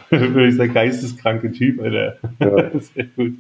Wirklich 0.10 0.50
ist 0.50 0.60
der 0.60 0.68
geisteskranke 0.68 1.52
Typ, 1.52 1.82
Alter. 1.82 2.18
Ja. 2.40 2.80
Sehr 2.80 3.06
gut. 3.16 3.36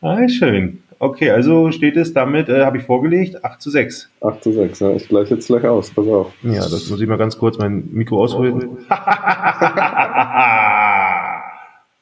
Ah, 0.00 0.28
schön. 0.28 0.82
Okay, 0.98 1.30
also 1.30 1.70
steht 1.70 1.96
es 1.96 2.12
damit, 2.12 2.48
äh, 2.48 2.64
habe 2.64 2.78
ich 2.78 2.84
vorgelegt, 2.84 3.44
8 3.44 3.60
zu 3.60 3.70
6. 3.70 4.10
8 4.20 4.42
zu 4.42 4.52
6, 4.52 4.80
ja. 4.80 4.90
Ich 4.92 5.06
gleiche 5.08 5.34
jetzt 5.34 5.46
gleich 5.46 5.64
aus, 5.64 5.90
pass 5.90 6.06
auf. 6.06 6.32
Ja, 6.42 6.60
das 6.60 6.88
muss 6.88 7.00
ich 7.00 7.06
mal 7.06 7.18
ganz 7.18 7.38
kurz 7.38 7.58
mein 7.58 7.88
Mikro 7.92 8.22
ausholen. 8.22 8.78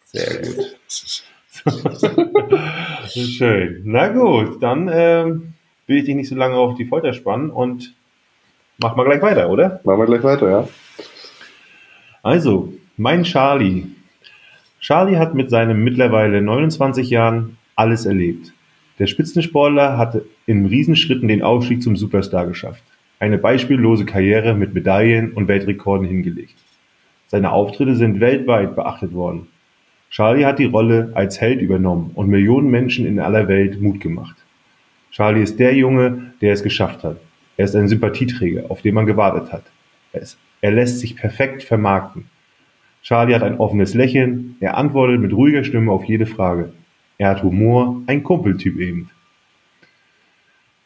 Sehr 0.05 0.43
gut. 0.43 0.77
Schön. 3.09 3.83
Na 3.85 4.09
gut, 4.09 4.63
dann 4.63 4.91
ähm, 4.93 5.55
will 5.87 5.99
ich 5.99 6.05
dich 6.05 6.15
nicht 6.15 6.29
so 6.29 6.35
lange 6.35 6.57
auf 6.57 6.77
die 6.77 6.85
Folter 6.85 7.13
spannen 7.13 7.51
und 7.51 7.95
Machen 8.83 8.97
wir 8.97 9.05
gleich 9.05 9.23
weiter, 9.23 9.49
oder? 9.49 9.81
Machen 9.85 10.01
wir 10.01 10.07
gleich 10.07 10.25
weiter, 10.25 10.51
ja. 10.51 10.69
Also, 12.23 12.73
mein 12.97 13.23
Charlie. 13.23 13.85
Charlie 14.81 15.19
hat 15.19 15.35
mit 15.35 15.51
seinen 15.51 15.85
mittlerweile 15.85 16.43
29 16.43 17.09
Jahren 17.09 17.59
alles 17.77 18.07
erlebt. 18.07 18.53
Der 18.99 19.07
Spitzensportler 19.07 19.97
hatte 19.99 20.25
in 20.47 20.67
Riesenschritten 20.67 21.29
den 21.29 21.43
Aufstieg 21.43 21.83
zum 21.83 21.97
Superstar 21.97 22.47
geschafft. 22.47 22.83
Eine 23.21 23.39
beispiellose 23.39 24.05
Karriere 24.05 24.55
mit 24.55 24.75
Medaillen 24.75 25.33
und 25.33 25.47
Weltrekorden 25.47 26.07
hingelegt. 26.07 26.57
Seine 27.29 27.53
Auftritte 27.53 27.95
sind 27.95 28.21
weltweit 28.21 28.75
beachtet 28.75 29.15
worden. 29.15 29.47
Charlie 30.11 30.45
hat 30.45 30.59
die 30.59 30.67
Rolle 30.67 31.13
als 31.15 31.41
Held 31.41 31.63
übernommen 31.63 32.11
und 32.15 32.29
Millionen 32.29 32.71
Menschen 32.71 33.07
in 33.07 33.21
aller 33.21 33.47
Welt 33.47 33.81
Mut 33.81 34.01
gemacht. 34.01 34.37
Charlie 35.13 35.43
ist 35.43 35.59
der 35.59 35.75
Junge, 35.75 36.33
der 36.41 36.53
es 36.53 36.63
geschafft 36.63 37.05
hat. 37.05 37.17
Er 37.63 37.67
ist 37.67 37.77
ein 37.77 37.87
Sympathieträger, 37.87 38.73
auf 38.73 38.83
den 38.83 38.93
man 38.93 39.07
gewartet 39.07 39.53
hat. 39.53 39.63
Er, 40.13 40.23
ist, 40.23 40.37
er 40.63 40.73
lässt 40.73 40.99
sich 40.99 41.15
perfekt 41.15 41.63
vermarkten. 41.63 42.25
Charlie 43.05 43.37
hat 43.37 43.45
ein 43.45 43.61
offenes 43.61 43.95
Lächeln, 43.95 44.57
er 44.59 44.77
antwortet 44.77 45.21
mit 45.21 45.33
ruhiger 45.33 45.63
Stimme 45.63 45.93
auf 45.93 46.03
jede 46.03 46.27
Frage. 46.27 46.73
Er 47.19 47.29
hat 47.29 47.45
Humor, 47.45 48.03
ein 48.09 48.25
Kumpeltyp 48.25 48.81
eben. 48.81 49.11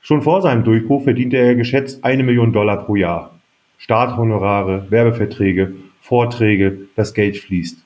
Schon 0.03 0.21
vor 0.21 0.43
seinem 0.43 0.65
Durchbruch 0.65 1.05
verdiente 1.05 1.39
er 1.39 1.55
geschätzt 1.55 2.05
eine 2.05 2.23
Million 2.23 2.53
Dollar 2.53 2.85
pro 2.85 2.95
Jahr. 2.95 3.35
Starthonorare, 3.79 4.91
Werbeverträge, 4.91 5.77
Vorträge, 6.03 6.81
das 6.95 7.15
Geld 7.15 7.39
fließt. 7.39 7.83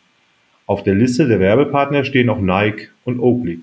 Auf 0.66 0.82
der 0.82 0.96
Liste 0.96 1.28
der 1.28 1.38
Werbepartner 1.38 2.02
stehen 2.02 2.28
auch 2.28 2.40
Nike 2.40 2.88
und 3.04 3.20
Oakley. 3.20 3.60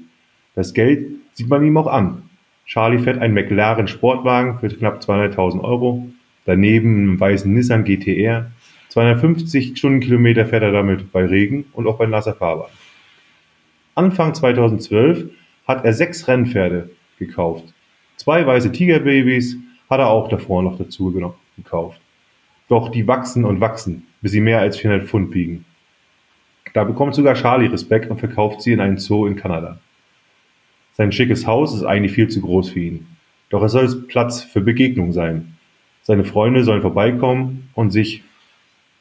Das 0.55 0.73
Geld 0.73 1.05
sieht 1.33 1.49
man 1.49 1.65
ihm 1.65 1.75
auch 1.75 1.87
an. 1.87 2.26
Charlie 2.67 2.99
fährt 2.99 3.19
einen 3.19 3.33
McLaren 3.33 3.87
Sportwagen 3.87 4.59
für 4.59 4.67
knapp 4.67 4.99
200.000 4.99 5.61
Euro, 5.63 6.05
daneben 6.45 7.09
einen 7.09 7.19
weißen 7.19 7.51
Nissan 7.51 7.85
GTR. 7.85 8.51
250 8.89 9.77
Stundenkilometer 9.77 10.45
fährt 10.45 10.63
er 10.63 10.73
damit 10.73 11.11
bei 11.13 11.25
Regen 11.25 11.65
und 11.71 11.87
auch 11.87 11.97
bei 11.97 12.05
nasser 12.05 12.35
Fahrbahn. 12.35 12.69
Anfang 13.95 14.33
2012 14.33 15.29
hat 15.65 15.85
er 15.85 15.93
sechs 15.93 16.27
Rennpferde 16.27 16.89
gekauft. 17.17 17.73
Zwei 18.17 18.45
weiße 18.45 18.71
Tigerbabys 18.71 19.55
hat 19.89 19.99
er 19.99 20.09
auch 20.09 20.27
davor 20.27 20.61
noch 20.61 20.77
dazu 20.77 21.13
gekauft. 21.55 22.01
Doch 22.67 22.89
die 22.89 23.07
wachsen 23.07 23.45
und 23.45 23.61
wachsen, 23.61 24.07
bis 24.21 24.33
sie 24.33 24.41
mehr 24.41 24.59
als 24.59 24.77
400 24.77 25.07
Pfund 25.07 25.33
wiegen. 25.33 25.63
Da 26.73 26.83
bekommt 26.83 27.15
sogar 27.15 27.35
Charlie 27.35 27.67
Respekt 27.67 28.11
und 28.11 28.19
verkauft 28.19 28.61
sie 28.61 28.73
in 28.73 28.81
einen 28.81 28.97
Zoo 28.97 29.25
in 29.25 29.37
Kanada. 29.37 29.79
Sein 30.97 31.11
schickes 31.11 31.45
Haus 31.45 31.75
ist 31.75 31.83
eigentlich 31.83 32.13
viel 32.13 32.27
zu 32.27 32.41
groß 32.41 32.71
für 32.71 32.79
ihn. 32.79 33.05
Doch 33.51 33.61
es 33.61 33.71
soll 33.71 33.87
Platz 34.07 34.41
für 34.41 34.61
Begegnung 34.61 35.11
sein. 35.11 35.53
Seine 36.01 36.23
Freunde 36.23 36.63
sollen 36.63 36.81
vorbeikommen 36.81 37.69
und 37.75 37.91
sich 37.91 38.23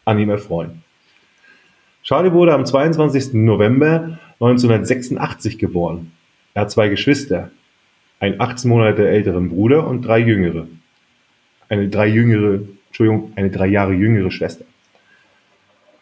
an 0.05 0.19
ihm 0.19 0.29
erfreuen. 0.29 0.83
Charlie 2.03 2.33
wurde 2.33 2.53
am 2.53 2.67
22. 2.67 3.33
November 3.33 4.19
1986 4.41 5.59
geboren. 5.59 6.13
Er 6.53 6.63
hat 6.63 6.71
zwei 6.71 6.89
Geschwister, 6.89 7.51
einen 8.21 8.41
18 8.43 8.69
Monate 8.69 9.09
älteren 9.09 9.49
Bruder 9.49 9.87
und 9.87 10.03
drei 10.03 10.19
jüngere. 10.19 10.69
Eine 11.71 11.89
drei 11.89 12.09
jüngere, 12.09 12.61
Entschuldigung, 12.89 13.33
eine 13.37 13.51
drei 13.51 13.69
Jahre 13.69 13.95
jüngere 13.95 14.31
Schwester. 14.31 14.67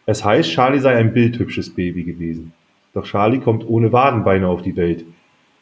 Es 0.05 0.25
heißt, 0.25 0.51
Charlie 0.51 0.79
sei 0.79 0.95
ein 0.97 1.13
bildhübsches 1.13 1.73
Baby 1.73 2.03
gewesen. 2.03 2.51
Doch 2.93 3.05
Charlie 3.05 3.39
kommt 3.39 3.65
ohne 3.65 3.93
Wadenbeine 3.93 4.47
auf 4.47 4.61
die 4.61 4.75
Welt. 4.75 5.05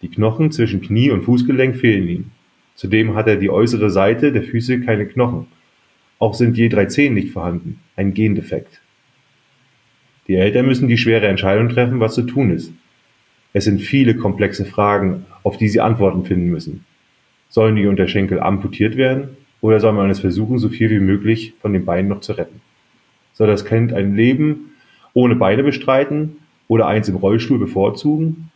Die 0.04 0.10
Knochen 0.10 0.52
zwischen 0.52 0.82
Knie 0.82 1.12
und 1.12 1.22
Fußgelenk 1.22 1.78
fehlen 1.78 2.10
ihm. 2.10 2.26
Zudem 2.76 3.16
hat 3.16 3.28
er 3.28 3.38
die 3.38 3.50
äußere 3.50 3.90
Seite 3.90 4.34
der 4.34 4.44
Füße 4.44 4.82
keine 4.82 5.06
Knochen. 5.06 5.48
Auch 6.20 6.34
sind 6.34 6.58
je 6.58 6.68
drei 6.68 6.88
Zehen 6.88 7.14
nicht 7.14 7.32
vorhanden, 7.32 7.80
ein 7.96 8.14
Gendefekt. 8.14 8.82
Die 10.28 10.36
Eltern 10.36 10.66
müssen 10.66 10.90
die 10.90 10.98
schwere 10.98 11.28
Entscheidung 11.28 11.70
treffen, 11.70 12.02
was 12.02 12.16
zu 12.16 12.24
tun 12.24 12.52
ist. 12.52 12.74
Es 13.54 13.64
sind 13.64 13.82
viele 13.82 14.18
komplexe 14.18 14.66
Fragen, 14.66 15.26
auf 15.42 15.56
die 15.56 15.70
sie 15.70 15.80
Antworten 15.80 16.26
finden 16.26 16.50
müssen. 16.50 16.84
Sollen 17.48 17.78
die 17.78 17.88
Unterschenkel 17.88 18.42
amputiert 18.42 18.98
werden 18.98 19.38
oder 19.62 19.80
soll 19.80 19.94
man 19.94 20.10
es 20.10 20.20
versuchen, 20.20 20.60
so 20.60 20.68
viel 20.68 20.90
wie 20.90 21.00
möglich 21.00 21.54
von 21.62 21.72
den 21.72 21.86
Beinen 21.86 22.10
noch 22.10 22.20
zu 22.20 22.34
retten? 22.34 22.60
Soll 23.32 23.48
das 23.48 23.64
Kind 23.64 23.94
ein 23.94 24.18
Leben 24.18 24.72
ohne 25.14 25.38
Beine 25.38 25.64
bestreiten 25.64 26.36
oder 26.68 26.88
eins 26.88 27.08
im 27.08 27.16
Rollstuhl 27.16 27.58
bevorzugen? 27.58 28.50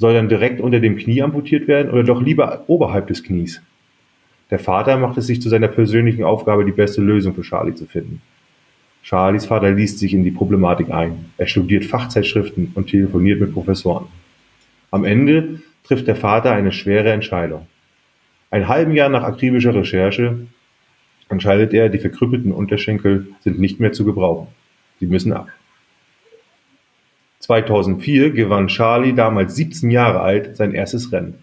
Soll 0.00 0.14
dann 0.14 0.30
direkt 0.30 0.62
unter 0.62 0.80
dem 0.80 0.96
Knie 0.96 1.20
amputiert 1.20 1.68
werden 1.68 1.90
oder 1.90 2.02
doch 2.02 2.22
lieber 2.22 2.64
oberhalb 2.68 3.08
des 3.08 3.22
Knies? 3.22 3.60
Der 4.50 4.58
Vater 4.58 4.96
macht 4.96 5.18
es 5.18 5.26
sich 5.26 5.42
zu 5.42 5.50
seiner 5.50 5.68
persönlichen 5.68 6.24
Aufgabe, 6.24 6.64
die 6.64 6.72
beste 6.72 7.02
Lösung 7.02 7.34
für 7.34 7.42
Charlie 7.42 7.74
zu 7.74 7.84
finden. 7.84 8.22
Charlies 9.02 9.44
Vater 9.44 9.70
liest 9.70 9.98
sich 9.98 10.14
in 10.14 10.24
die 10.24 10.30
Problematik 10.30 10.90
ein. 10.90 11.26
Er 11.36 11.46
studiert 11.46 11.84
Fachzeitschriften 11.84 12.72
und 12.74 12.86
telefoniert 12.86 13.42
mit 13.42 13.52
Professoren. 13.52 14.06
Am 14.90 15.04
Ende 15.04 15.60
trifft 15.84 16.06
der 16.06 16.16
Vater 16.16 16.52
eine 16.52 16.72
schwere 16.72 17.12
Entscheidung. 17.12 17.66
Ein 18.50 18.68
halben 18.68 18.94
Jahr 18.94 19.10
nach 19.10 19.24
akribischer 19.24 19.74
Recherche 19.74 20.46
entscheidet 21.28 21.74
er, 21.74 21.90
die 21.90 21.98
verkrüppelten 21.98 22.52
Unterschenkel 22.52 23.26
sind 23.40 23.60
nicht 23.60 23.80
mehr 23.80 23.92
zu 23.92 24.06
gebrauchen. 24.06 24.46
Sie 24.98 25.06
müssen 25.06 25.34
ab. 25.34 25.48
2004 27.40 28.30
gewann 28.30 28.68
Charlie, 28.68 29.14
damals 29.14 29.56
17 29.56 29.90
Jahre 29.90 30.20
alt, 30.20 30.56
sein 30.56 30.72
erstes 30.72 31.10
Rennen. 31.12 31.34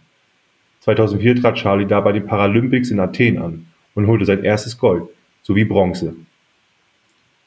2004 0.81 1.41
trat 1.41 1.55
Charlie 1.55 1.85
da 1.85 1.99
bei 1.99 2.13
den 2.13 2.25
Paralympics 2.25 2.91
in 2.91 2.99
Athen 2.99 3.37
an 3.39 3.67
und 3.93 4.07
holte 4.07 4.25
sein 4.25 4.43
erstes 4.43 4.77
Gold 4.77 5.03
sowie 5.41 5.65
Bronze. 5.65 6.15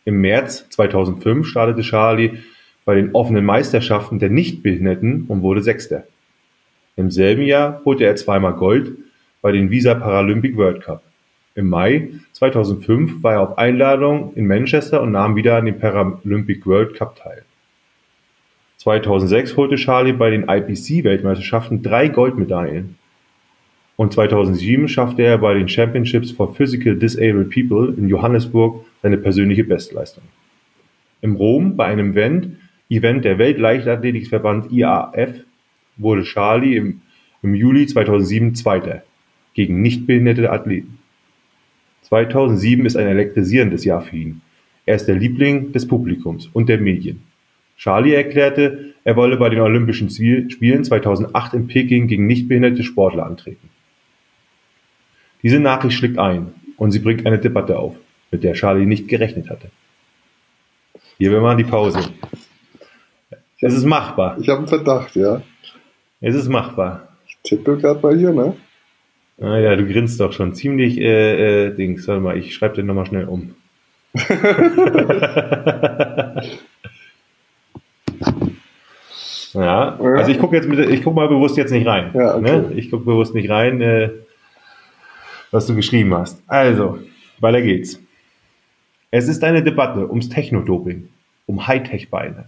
Im 0.05 0.21
März 0.21 0.69
2005 0.71 1.47
startete 1.47 1.83
Charlie 1.83 2.39
bei 2.85 2.97
den 2.97 3.15
offenen 3.15 3.45
Meisterschaften 3.45 4.19
der 4.19 4.31
Nichtbehinderten 4.31 5.27
und 5.29 5.43
wurde 5.43 5.63
Sechster. 5.63 6.05
Im 6.97 7.11
selben 7.11 7.43
Jahr 7.43 7.83
holte 7.85 8.05
er 8.05 8.17
zweimal 8.17 8.55
Gold 8.55 8.93
bei 9.43 9.53
den 9.53 9.71
Visa 9.71 9.95
Paralympic 9.95 10.57
World 10.57 10.83
Cup. 10.83 11.03
Im 11.55 11.69
Mai 11.69 12.11
2005 12.33 13.23
war 13.23 13.35
er 13.35 13.41
auf 13.43 13.59
Einladung 13.59 14.35
in 14.35 14.47
Manchester 14.47 15.03
und 15.03 15.13
nahm 15.13 15.37
wieder 15.37 15.57
an 15.57 15.67
dem 15.67 15.79
Paralympic 15.79 16.67
World 16.67 16.95
Cup 16.95 17.17
teil. 17.17 17.45
2006 18.81 19.59
holte 19.59 19.77
Charlie 19.77 20.15
bei 20.15 20.31
den 20.31 20.49
IPC-Weltmeisterschaften 20.49 21.83
drei 21.83 22.09
Goldmedaillen. 22.09 22.97
Und 23.97 24.15
2007 24.15 24.89
schaffte 24.89 25.21
er 25.21 25.37
bei 25.37 25.53
den 25.53 25.69
Championships 25.69 26.31
for 26.31 26.55
Physical 26.55 26.97
Disabled 26.97 27.51
People 27.51 27.93
in 27.95 28.09
Johannesburg 28.09 28.87
seine 29.03 29.19
persönliche 29.19 29.65
Bestleistung. 29.65 30.25
In 31.21 31.37
Rom 31.37 31.77
bei 31.77 31.85
einem 31.85 32.13
Event, 32.13 32.57
Event 32.89 33.27
der 33.27 33.37
Weltleichtathletikverband 33.37 34.73
IAF 34.73 35.35
wurde 35.99 36.23
Charlie 36.23 36.77
im, 36.77 37.03
im 37.43 37.55
Juli 37.55 37.87
2007 37.87 38.55
Zweiter 38.55 39.03
gegen 39.53 39.83
nichtbehinderte 39.83 40.51
Athleten. 40.51 40.99
2007 42.05 42.87
ist 42.87 42.97
ein 42.97 43.09
elektrisierendes 43.09 43.85
Jahr 43.85 44.01
für 44.01 44.17
ihn. 44.17 44.41
Er 44.87 44.97
ist 44.97 45.05
der 45.05 45.17
Liebling 45.17 45.73
des 45.73 45.87
Publikums 45.87 46.49
und 46.55 46.71
der 46.71 46.79
Medien. 46.79 47.30
Charlie 47.81 48.13
erklärte, 48.13 48.93
er 49.05 49.17
wolle 49.17 49.39
bei 49.39 49.49
den 49.49 49.61
Olympischen 49.61 50.11
Spielen 50.11 50.85
2008 50.85 51.55
in 51.55 51.67
Peking 51.67 52.09
gegen 52.09 52.27
nichtbehinderte 52.27 52.83
Sportler 52.83 53.25
antreten. 53.25 53.71
Diese 55.43 55.61
Nachricht 55.61 55.97
schlägt 55.97 56.19
ein 56.19 56.53
und 56.77 56.91
sie 56.91 56.99
bringt 56.99 57.25
eine 57.25 57.39
Debatte 57.39 57.79
auf, 57.79 57.97
mit 58.31 58.45
der 58.45 58.53
Charlie 58.53 58.85
nicht 58.85 59.09
gerechnet 59.09 59.49
hatte. 59.49 59.71
Hier 61.17 61.31
wir 61.31 61.41
machen 61.41 61.57
die 61.57 61.65
Pause. 61.65 62.01
Es 63.63 63.73
ist 63.73 63.87
machbar. 63.87 64.37
Ich 64.39 64.51
habe 64.51 64.59
einen 64.59 64.69
Verdacht, 64.69 65.17
ja. 65.17 65.41
Es 66.21 66.35
ist 66.35 66.51
machbar. 66.51 67.09
Ich 67.29 67.39
tippe 67.43 67.79
gerade 67.79 68.03
mal 68.03 68.15
hier, 68.15 68.33
ne? 68.33 68.57
Ah 69.41 69.57
ja, 69.57 69.75
du 69.75 69.87
grinst 69.87 70.21
doch 70.21 70.35
schon 70.35 70.55
ziemlich, 70.55 70.99
äh, 70.99 71.69
äh, 71.69 71.75
Dings. 71.75 72.07
Warte 72.07 72.21
mal, 72.21 72.37
ich 72.37 72.55
schreibe 72.55 72.75
den 72.75 72.85
nochmal 72.85 73.07
schnell 73.07 73.25
um. 73.25 73.55
ja, 79.53 79.99
also 79.99 80.31
ich 80.31 80.39
gucke 80.39 80.57
jetzt 80.57 80.69
mit, 80.69 80.79
ich 80.79 81.03
guck 81.03 81.15
mal 81.15 81.29
bewusst 81.29 81.57
jetzt 81.57 81.71
nicht 81.71 81.87
rein. 81.87 82.11
Ja, 82.15 82.37
okay. 82.37 82.43
ne? 82.43 82.73
Ich 82.77 82.91
gucke 82.91 83.05
bewusst 83.05 83.35
nicht 83.35 83.51
rein. 83.51 83.81
Äh, 83.81 84.11
was 85.51 85.67
du 85.67 85.75
geschrieben 85.75 86.15
hast. 86.15 86.43
Also, 86.47 86.99
weiter 87.41 87.63
geht's. 87.63 88.01
Es 89.11 89.29
ist 89.29 89.43
eine 89.43 89.63
Debatte 89.63 90.09
ums 90.09 90.29
Technodoping, 90.29 91.09
um 91.47 91.67
Hightech-Beine. 91.67 92.45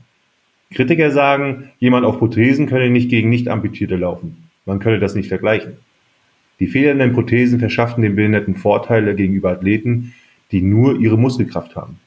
Kritiker 0.72 1.10
sagen, 1.10 1.70
jemand 1.78 2.06
auf 2.06 2.18
Prothesen 2.18 2.66
könne 2.66 2.88
nicht 2.88 3.10
gegen 3.10 3.28
Nicht-Amputierte 3.28 3.96
laufen. 3.96 4.48
Man 4.64 4.78
könne 4.78 5.00
das 5.00 5.14
nicht 5.14 5.28
vergleichen. 5.28 5.78
Die 6.60 6.68
fehlenden 6.68 7.12
Prothesen 7.12 7.58
verschaffen 7.58 8.02
den 8.02 8.14
Behinderten 8.14 8.54
Vorteile 8.54 9.14
gegenüber 9.16 9.50
Athleten, 9.50 10.14
die 10.52 10.62
nur 10.62 10.98
ihre 10.98 11.18
Muskelkraft 11.18 11.74
haben. 11.74 11.98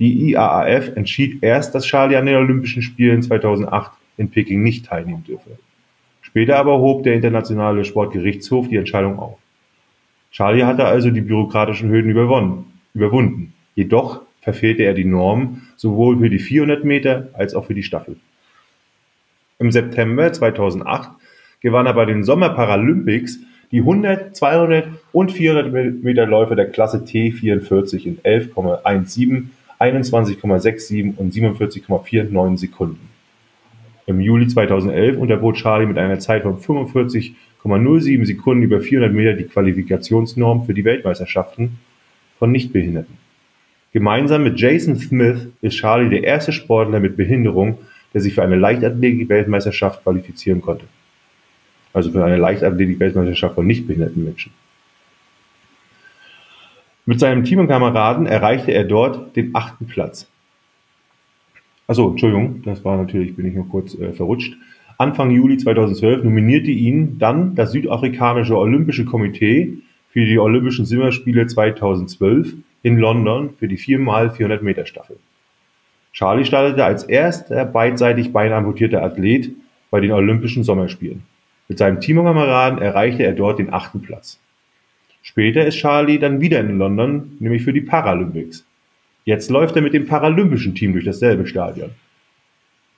Die 0.00 0.30
IAAF 0.30 0.96
entschied 0.96 1.42
erst, 1.42 1.74
dass 1.74 1.84
Charlie 1.84 2.16
an 2.16 2.26
den 2.26 2.36
Olympischen 2.36 2.82
Spielen 2.82 3.22
2008 3.22 3.92
in 4.16 4.30
Peking 4.30 4.62
nicht 4.62 4.86
teilnehmen 4.86 5.24
dürfe. 5.24 5.58
Später 6.22 6.56
aber 6.56 6.78
hob 6.78 7.04
der 7.04 7.14
Internationale 7.14 7.84
Sportgerichtshof 7.84 8.68
die 8.68 8.76
Entscheidung 8.76 9.18
auf. 9.18 9.38
Charlie 10.32 10.64
hatte 10.64 10.86
also 10.86 11.10
die 11.10 11.20
bürokratischen 11.20 11.90
Hürden 11.90 12.10
überwunden, 12.94 13.52
jedoch 13.74 14.22
verfehlte 14.40 14.84
er 14.84 14.94
die 14.94 15.04
Norm 15.04 15.62
sowohl 15.76 16.18
für 16.18 16.30
die 16.30 16.38
400 16.38 16.84
Meter 16.84 17.28
als 17.34 17.54
auch 17.54 17.66
für 17.66 17.74
die 17.74 17.82
Staffel. 17.82 18.16
Im 19.58 19.70
September 19.70 20.32
2008 20.32 21.10
gewann 21.60 21.84
er 21.84 21.92
bei 21.92 22.06
den 22.06 22.24
Sommerparalympics 22.24 23.40
die 23.70 23.80
100, 23.80 24.34
200 24.34 24.88
und 25.12 25.32
400 25.32 26.02
Meter 26.02 26.26
Läufe 26.26 26.56
der 26.56 26.70
Klasse 26.70 26.98
T44 26.98 28.06
in 28.06 28.18
11,17, 28.18 29.44
21,67 29.80 31.16
und 31.16 31.32
47,49 31.34 32.58
Sekunden. 32.58 33.08
Im 34.06 34.20
Juli 34.20 34.46
2011 34.46 35.16
unterbot 35.16 35.56
Charlie 35.56 35.86
mit 35.86 35.98
einer 35.98 36.18
Zeit 36.18 36.42
von 36.42 36.58
45 36.58 37.34
0,07 37.64 38.24
Sekunden 38.24 38.62
über 38.62 38.80
400 38.80 39.12
Meter 39.12 39.34
die 39.34 39.44
Qualifikationsnorm 39.44 40.64
für 40.64 40.74
die 40.74 40.84
Weltmeisterschaften 40.84 41.78
von 42.38 42.50
Nichtbehinderten. 42.52 43.18
Gemeinsam 43.92 44.44
mit 44.44 44.58
Jason 44.58 44.96
Smith 44.96 45.48
ist 45.60 45.76
Charlie 45.76 46.08
der 46.08 46.24
erste 46.24 46.52
Sportler 46.52 47.00
mit 47.00 47.16
Behinderung, 47.16 47.78
der 48.14 48.20
sich 48.20 48.34
für 48.34 48.42
eine 48.42 48.56
Leichtathletik-Weltmeisterschaft 48.56 50.02
qualifizieren 50.02 50.62
konnte. 50.62 50.86
Also 51.92 52.10
für 52.12 52.24
eine 52.24 52.36
Leichtathletik-Weltmeisterschaft 52.36 53.56
von 53.56 53.66
nichtbehinderten 53.66 54.24
Menschen. 54.24 54.52
Mit 57.06 57.20
seinem 57.20 57.44
Team 57.44 57.60
und 57.60 57.68
Kameraden 57.68 58.26
erreichte 58.26 58.72
er 58.72 58.84
dort 58.84 59.34
den 59.36 59.54
achten 59.54 59.86
Platz. 59.86 60.28
Achso, 61.86 62.10
Entschuldigung, 62.10 62.62
das 62.62 62.84
war 62.84 62.96
natürlich, 62.96 63.34
bin 63.34 63.46
ich 63.46 63.54
nur 63.54 63.68
kurz 63.68 63.94
äh, 63.94 64.12
verrutscht. 64.12 64.56
Anfang 64.98 65.30
Juli 65.30 65.56
2012 65.56 66.24
nominierte 66.24 66.70
ihn 66.70 67.18
dann 67.18 67.54
das 67.54 67.72
südafrikanische 67.72 68.56
Olympische 68.56 69.04
Komitee 69.04 69.78
für 70.10 70.24
die 70.24 70.38
Olympischen 70.38 70.84
Sommerspiele 70.84 71.46
2012 71.46 72.54
in 72.82 72.98
London 72.98 73.50
für 73.58 73.66
die 73.66 73.78
4x400 73.78 74.62
Meter 74.62 74.86
Staffel. 74.86 75.16
Charlie 76.12 76.44
startete 76.44 76.84
als 76.84 77.04
erster 77.04 77.64
beidseitig 77.64 78.32
beinamputierter 78.32 79.02
Athlet 79.02 79.50
bei 79.90 80.00
den 80.00 80.12
Olympischen 80.12 80.64
Sommerspielen. 80.64 81.22
Mit 81.68 81.78
seinem 81.78 82.00
Teamkameraden 82.00 82.78
erreichte 82.78 83.22
er 83.22 83.32
dort 83.32 83.58
den 83.58 83.72
achten 83.72 84.02
Platz. 84.02 84.38
Später 85.22 85.66
ist 85.66 85.76
Charlie 85.76 86.18
dann 86.18 86.40
wieder 86.40 86.60
in 86.60 86.78
London, 86.78 87.36
nämlich 87.40 87.62
für 87.62 87.72
die 87.72 87.82
Paralympics. 87.82 88.64
Jetzt 89.24 89.50
läuft 89.50 89.76
er 89.76 89.82
mit 89.82 89.94
dem 89.94 90.06
paralympischen 90.06 90.74
Team 90.74 90.92
durch 90.92 91.04
dasselbe 91.04 91.46
Stadion. 91.46 91.90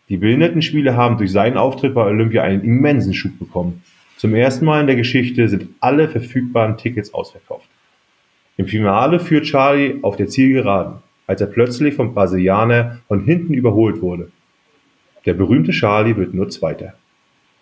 Die 0.09 0.17
Behindertenspiele 0.17 0.97
haben 0.97 1.19
durch 1.19 1.33
seinen 1.33 1.57
Auftritt 1.57 1.95
bei 1.95 2.05
Olympia 2.05 2.43
einen 2.43 2.63
immensen 2.63 3.15
Schub 3.15 3.39
bekommen. 3.39 3.83
Zum 4.17 4.35
ersten 4.35 4.65
Mal 4.65 4.81
in 4.83 4.87
der 4.87 4.97
Geschichte 4.97 5.49
sind 5.49 5.69
alle 5.81 6.09
verfügbaren 6.09 6.77
Tickets 6.77 7.13
ausverkauft. 7.13 7.69
Im 8.57 8.67
Finale 8.67 9.19
führt 9.19 9.47
Charlie 9.47 9.99
auf 10.03 10.17
der 10.17 10.29
Zielgeraden, 10.29 10.99
als 11.27 11.41
er 11.41 11.47
plötzlich 11.47 11.95
vom 11.95 12.15
Brasilianer 12.15 13.01
von 13.09 13.25
hinten 13.25 13.55
überholt 13.55 14.03
wurde. 14.03 14.31
Der 15.25 15.35
berühmte 15.35 15.73
Charlie 15.73 16.17
wird 16.17 16.35
nur 16.35 16.51
Zweiter. 16.51 16.95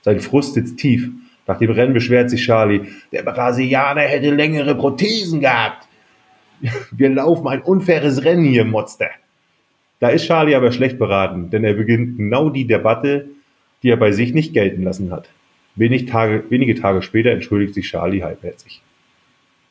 Sein 0.03 0.21
Frust 0.21 0.55
sitzt 0.55 0.79
tief. 0.79 1.11
Nach 1.47 1.59
dem 1.59 1.71
Rennen 1.71 1.95
beschwert 1.95 2.31
sich 2.31 2.45
Charlie, 2.45 2.83
der 3.13 3.23
Brasilianer 3.23 4.03
hätte 4.03 4.31
längere 4.31 4.75
Prothesen 4.75 5.41
gehabt. 5.41 5.89
Wir 6.91 7.11
laufen 7.11 7.49
ein 7.49 7.63
unfaires 7.63 8.25
Rennen 8.25 8.45
hier, 8.45 8.65
Monster. 8.65 9.11
Da 9.99 10.09
ist 10.09 10.27
Charlie 10.27 10.55
aber 10.55 10.73
schlecht 10.73 10.99
beraten, 10.99 11.51
denn 11.51 11.65
er 11.65 11.75
beginnt 11.75 12.17
genau 12.17 12.51
die 12.51 12.67
Debatte, 12.67 13.27
die 13.83 13.91
er 13.91 13.97
bei 13.97 14.13
sich 14.13 14.33
nicht 14.33 14.55
gelten 14.55 14.83
lassen 14.83 15.13
hat. 15.13 15.29
Wenig 15.77 16.07
Tage, 16.07 16.45
wenige 16.49 16.75
Tage 16.75 17.03
später 17.03 17.31
entschuldigt 17.31 17.75
sich 17.75 17.89
Charlie 17.89 18.23
halbherzig. 18.23 18.83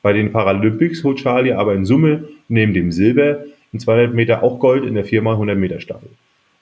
Bei 0.01 0.13
den 0.13 0.31
Paralympics 0.31 1.03
holt 1.03 1.17
Charlie 1.17 1.53
aber 1.53 1.73
in 1.73 1.83
Summe 1.83 2.29
neben 2.47 2.73
dem 2.73 2.91
Silber 2.91 3.43
in 3.73 3.79
200 3.79 4.13
Meter 4.13 4.43
auch 4.43 4.59
Gold 4.59 4.85
in 4.85 4.95
der 4.95 5.05
4x100 5.05 5.55
Meter 5.55 5.79
Staffel. 5.79 6.09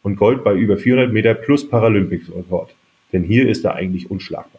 Und 0.01 0.15
Gold 0.15 0.43
bei 0.43 0.53
über 0.55 0.77
400 0.77 1.11
Meter 1.11 1.33
plus 1.33 1.69
Paralympics-Rekord. 1.69 2.73
Denn 3.13 3.23
hier 3.23 3.47
ist 3.47 3.63
er 3.63 3.75
eigentlich 3.75 4.09
unschlagbar. 4.09 4.56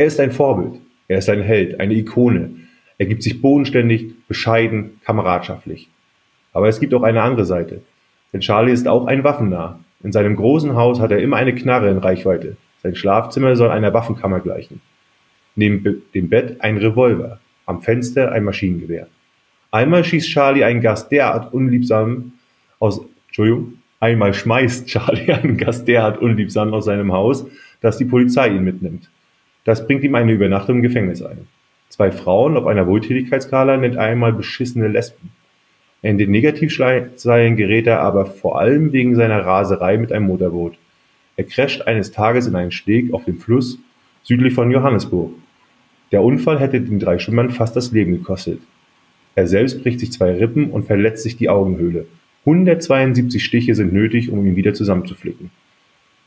Er 0.00 0.06
ist 0.06 0.18
ein 0.18 0.32
Vorbild. 0.32 0.80
Er 1.08 1.18
ist 1.18 1.28
ein 1.28 1.42
Held, 1.42 1.78
eine 1.78 1.92
Ikone. 1.92 2.52
Er 2.96 3.04
gibt 3.04 3.22
sich 3.22 3.42
bodenständig, 3.42 4.14
bescheiden, 4.28 4.98
kameradschaftlich. 5.04 5.90
Aber 6.54 6.70
es 6.70 6.80
gibt 6.80 6.94
auch 6.94 7.02
eine 7.02 7.20
andere 7.20 7.44
Seite. 7.44 7.82
Denn 8.32 8.40
Charlie 8.40 8.72
ist 8.72 8.88
auch 8.88 9.04
ein 9.04 9.24
Waffennah. 9.24 9.78
In 10.02 10.10
seinem 10.10 10.36
großen 10.36 10.74
Haus 10.74 11.00
hat 11.00 11.10
er 11.10 11.18
immer 11.18 11.36
eine 11.36 11.54
Knarre 11.54 11.90
in 11.90 11.98
Reichweite. 11.98 12.56
Sein 12.82 12.94
Schlafzimmer 12.94 13.56
soll 13.56 13.68
einer 13.68 13.92
Waffenkammer 13.92 14.40
gleichen. 14.40 14.80
Neben 15.54 16.02
dem 16.14 16.30
Bett 16.30 16.62
ein 16.62 16.78
Revolver, 16.78 17.38
am 17.66 17.82
Fenster 17.82 18.32
ein 18.32 18.44
Maschinengewehr. 18.44 19.06
Einmal 19.70 20.02
schießt 20.02 20.30
Charlie 20.30 20.64
einen 20.64 20.80
Gast 20.80 21.12
derart 21.12 21.52
unliebsam 21.52 22.32
aus, 22.78 23.02
Entschuldigung, 23.26 23.74
einmal 24.00 24.32
schmeißt 24.32 24.86
Charlie 24.88 25.30
einen 25.30 25.58
Gast 25.58 25.86
derart 25.86 26.22
unliebsam 26.22 26.72
aus 26.72 26.86
seinem 26.86 27.12
Haus, 27.12 27.44
dass 27.82 27.98
die 27.98 28.06
Polizei 28.06 28.48
ihn 28.48 28.64
mitnimmt. 28.64 29.10
Das 29.70 29.86
bringt 29.86 30.02
ihm 30.02 30.16
eine 30.16 30.32
Übernachtung 30.32 30.78
im 30.78 30.82
Gefängnis 30.82 31.22
ein. 31.22 31.46
Zwei 31.90 32.10
Frauen 32.10 32.56
auf 32.56 32.66
einer 32.66 32.88
Wohltätigkeitsskala 32.88 33.76
nennt 33.76 33.96
einmal 33.96 34.32
beschissene 34.32 34.88
Lesben. 34.88 35.30
In 36.02 36.18
den 36.18 36.32
Negativschlagzeilen 36.32 37.54
gerät 37.54 37.86
er 37.86 38.00
aber 38.00 38.26
vor 38.26 38.58
allem 38.58 38.92
wegen 38.92 39.14
seiner 39.14 39.46
Raserei 39.46 39.96
mit 39.96 40.10
einem 40.10 40.26
Motorboot. 40.26 40.76
Er 41.36 41.44
crasht 41.44 41.82
eines 41.82 42.10
Tages 42.10 42.48
in 42.48 42.56
einen 42.56 42.72
Steg 42.72 43.14
auf 43.14 43.26
dem 43.26 43.38
Fluss 43.38 43.78
südlich 44.24 44.54
von 44.54 44.72
Johannesburg. 44.72 45.34
Der 46.10 46.24
Unfall 46.24 46.58
hätte 46.58 46.80
den 46.80 46.98
drei 46.98 47.20
Schwimmern 47.20 47.50
fast 47.50 47.76
das 47.76 47.92
Leben 47.92 48.10
gekostet. 48.10 48.60
Er 49.36 49.46
selbst 49.46 49.84
bricht 49.84 50.00
sich 50.00 50.10
zwei 50.10 50.32
Rippen 50.32 50.72
und 50.72 50.86
verletzt 50.86 51.22
sich 51.22 51.36
die 51.36 51.48
Augenhöhle. 51.48 52.06
172 52.44 53.44
Stiche 53.44 53.76
sind 53.76 53.92
nötig, 53.92 54.32
um 54.32 54.44
ihn 54.44 54.56
wieder 54.56 54.74
zusammenzuflicken. 54.74 55.52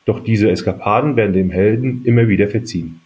Doch 0.06 0.24
diese 0.24 0.50
Eskapaden 0.50 1.18
werden 1.18 1.34
dem 1.34 1.50
Helden 1.50 2.06
immer 2.06 2.30
wieder 2.30 2.48
verziehen. 2.48 3.02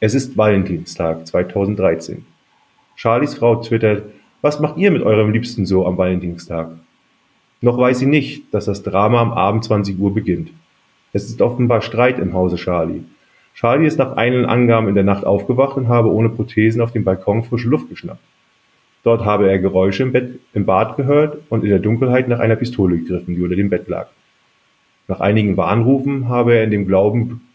Es 0.00 0.14
ist 0.14 0.38
Valentinstag 0.38 1.26
2013. 1.26 2.24
Charlies 2.94 3.34
Frau 3.34 3.56
twittert, 3.56 4.04
was 4.42 4.60
macht 4.60 4.76
ihr 4.76 4.92
mit 4.92 5.02
eurem 5.02 5.32
Liebsten 5.32 5.66
so 5.66 5.84
am 5.88 5.98
Valentinstag? 5.98 6.70
Noch 7.62 7.76
weiß 7.76 7.98
sie 7.98 8.06
nicht, 8.06 8.54
dass 8.54 8.66
das 8.66 8.84
Drama 8.84 9.20
am 9.20 9.32
Abend 9.32 9.64
20 9.64 9.98
Uhr 9.98 10.14
beginnt. 10.14 10.50
Es 11.12 11.24
ist 11.24 11.42
offenbar 11.42 11.80
Streit 11.80 12.20
im 12.20 12.32
Hause 12.32 12.54
Charlie. 12.54 13.02
Charlie 13.54 13.88
ist 13.88 13.98
nach 13.98 14.16
eigenen 14.16 14.46
Angaben 14.46 14.86
in 14.86 14.94
der 14.94 15.02
Nacht 15.02 15.26
aufgewacht 15.26 15.76
und 15.76 15.88
habe 15.88 16.12
ohne 16.12 16.28
Prothesen 16.28 16.80
auf 16.80 16.92
dem 16.92 17.02
Balkon 17.02 17.42
frische 17.42 17.68
Luft 17.68 17.88
geschnappt. 17.88 18.22
Dort 19.02 19.24
habe 19.24 19.50
er 19.50 19.58
Geräusche 19.58 20.04
im, 20.04 20.12
Bett, 20.12 20.38
im 20.54 20.64
Bad 20.64 20.96
gehört 20.96 21.38
und 21.48 21.64
in 21.64 21.70
der 21.70 21.80
Dunkelheit 21.80 22.28
nach 22.28 22.38
einer 22.38 22.54
Pistole 22.54 22.98
gegriffen, 22.98 23.34
die 23.34 23.42
unter 23.42 23.56
dem 23.56 23.68
Bett 23.68 23.88
lag. 23.88 24.06
Nach 25.08 25.18
einigen 25.18 25.56
Warnrufen 25.56 26.28
habe 26.28 26.54
er 26.54 26.62
in 26.62 26.70
dem 26.70 26.86
Glauben 26.86 27.47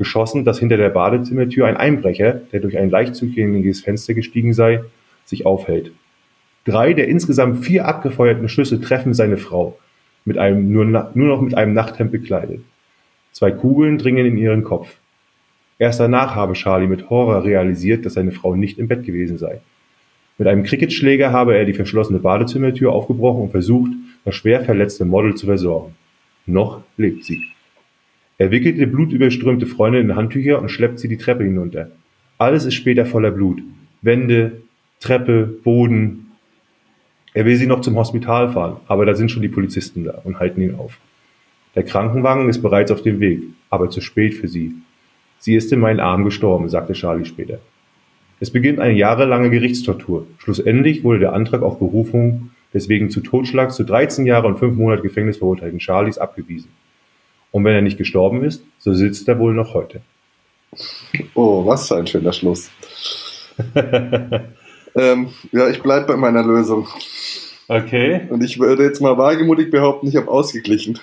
geschossen, 0.00 0.46
dass 0.46 0.58
hinter 0.58 0.78
der 0.78 0.88
Badezimmertür 0.88 1.66
ein 1.66 1.76
Einbrecher, 1.76 2.40
der 2.52 2.60
durch 2.60 2.78
ein 2.78 2.88
leicht 2.88 3.14
zugängliches 3.14 3.82
Fenster 3.82 4.14
gestiegen 4.14 4.54
sei, 4.54 4.82
sich 5.26 5.44
aufhält. 5.44 5.92
Drei 6.64 6.94
der 6.94 7.06
insgesamt 7.06 7.66
vier 7.66 7.86
abgefeuerten 7.86 8.48
Schüsse 8.48 8.80
treffen 8.80 9.12
seine 9.12 9.36
Frau, 9.36 9.78
mit 10.24 10.38
einem, 10.38 10.72
nur, 10.72 10.86
nur 10.86 11.28
noch 11.28 11.42
mit 11.42 11.54
einem 11.54 11.74
Nachthemd 11.74 12.12
bekleidet. 12.12 12.62
Zwei 13.32 13.50
Kugeln 13.50 13.98
dringen 13.98 14.24
in 14.24 14.38
ihren 14.38 14.64
Kopf. 14.64 14.96
Erst 15.78 16.00
danach 16.00 16.34
habe 16.34 16.54
Charlie 16.54 16.86
mit 16.86 17.10
Horror 17.10 17.44
realisiert, 17.44 18.06
dass 18.06 18.14
seine 18.14 18.32
Frau 18.32 18.56
nicht 18.56 18.78
im 18.78 18.88
Bett 18.88 19.04
gewesen 19.04 19.36
sei. 19.36 19.60
Mit 20.38 20.48
einem 20.48 20.62
Cricketschläger 20.62 21.30
habe 21.30 21.58
er 21.58 21.66
die 21.66 21.74
verschlossene 21.74 22.20
Badezimmertür 22.20 22.90
aufgebrochen 22.90 23.42
und 23.42 23.50
versucht, 23.50 23.92
das 24.24 24.34
schwer 24.34 24.64
verletzte 24.64 25.04
Model 25.04 25.34
zu 25.34 25.44
versorgen. 25.44 25.94
Noch 26.46 26.80
lebt 26.96 27.26
sie. 27.26 27.42
Er 28.40 28.50
wickelt 28.50 28.78
die 28.78 28.86
blutüberströmte 28.86 29.66
Freundin 29.66 30.08
in 30.08 30.16
Handtücher 30.16 30.62
und 30.62 30.70
schleppt 30.70 30.98
sie 30.98 31.08
die 31.08 31.18
Treppe 31.18 31.44
hinunter. 31.44 31.90
Alles 32.38 32.64
ist 32.64 32.72
später 32.72 33.04
voller 33.04 33.32
Blut. 33.32 33.60
Wände, 34.00 34.62
Treppe, 34.98 35.44
Boden, 35.62 36.30
er 37.34 37.44
will 37.44 37.56
sie 37.56 37.66
noch 37.66 37.82
zum 37.82 37.96
Hospital 37.96 38.50
fahren, 38.50 38.78
aber 38.88 39.04
da 39.04 39.12
sind 39.12 39.30
schon 39.30 39.42
die 39.42 39.50
Polizisten 39.50 40.04
da 40.04 40.22
und 40.24 40.40
halten 40.40 40.62
ihn 40.62 40.74
auf. 40.74 40.98
Der 41.74 41.82
Krankenwagen 41.82 42.48
ist 42.48 42.62
bereits 42.62 42.90
auf 42.90 43.02
dem 43.02 43.20
Weg, 43.20 43.42
aber 43.68 43.90
zu 43.90 44.00
spät 44.00 44.32
für 44.32 44.48
sie. 44.48 44.72
Sie 45.38 45.54
ist 45.54 45.70
in 45.70 45.80
meinen 45.80 46.00
Armen 46.00 46.24
gestorben, 46.24 46.70
sagte 46.70 46.94
Charlie 46.94 47.26
später. 47.26 47.58
Es 48.40 48.50
beginnt 48.50 48.80
eine 48.80 48.94
jahrelange 48.94 49.50
Gerichtstortur. 49.50 50.26
Schlussendlich 50.38 51.04
wurde 51.04 51.18
der 51.18 51.34
Antrag 51.34 51.60
auf 51.60 51.78
Berufung 51.78 52.52
des 52.72 52.88
wegen 52.88 53.10
zu 53.10 53.20
Totschlags 53.20 53.76
zu 53.76 53.84
13 53.84 54.24
Jahre 54.24 54.46
und 54.46 54.58
5 54.58 54.78
Monate 54.78 55.02
Gefängnis 55.02 55.36
verurteilten 55.36 55.78
Charlies 55.78 56.16
abgewiesen. 56.16 56.70
Und 57.52 57.64
wenn 57.64 57.74
er 57.74 57.82
nicht 57.82 57.98
gestorben 57.98 58.44
ist, 58.44 58.62
so 58.78 58.94
sitzt 58.94 59.28
er 59.28 59.38
wohl 59.38 59.54
noch 59.54 59.74
heute. 59.74 60.00
Oh, 61.34 61.66
was 61.66 61.88
für 61.88 61.96
ein 61.96 62.06
schöner 62.06 62.32
Schluss. 62.32 62.70
ähm, 64.94 65.28
ja, 65.52 65.68
ich 65.68 65.82
bleibe 65.82 66.06
bei 66.06 66.16
meiner 66.16 66.44
Lösung. 66.44 66.86
Okay. 67.68 68.22
Und 68.30 68.42
ich 68.42 68.58
würde 68.58 68.84
jetzt 68.84 69.00
mal 69.00 69.18
wagemutig 69.18 69.70
behaupten, 69.70 70.08
ich 70.08 70.16
habe 70.16 70.28
ausgeglichen. 70.28 70.98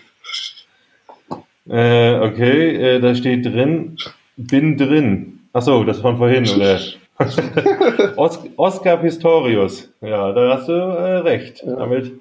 Äh, 1.69 2.19
okay, 2.19 2.75
äh, 2.75 2.99
da 3.01 3.13
steht 3.13 3.45
drin, 3.45 3.97
bin 4.37 4.77
drin. 4.77 5.39
Achso, 5.51 5.83
das 5.83 5.99
von 5.99 6.17
vorhin, 6.17 6.47
oder? 6.49 6.79
Os 8.15 8.39
Oscar 8.57 8.97
Pistorius. 8.97 9.91
Ja, 10.01 10.31
da 10.33 10.57
hast 10.57 10.67
du 10.67 10.73
äh, 10.73 11.17
recht. 11.17 11.63
Ja. 11.65 11.75
Damit 11.75 12.11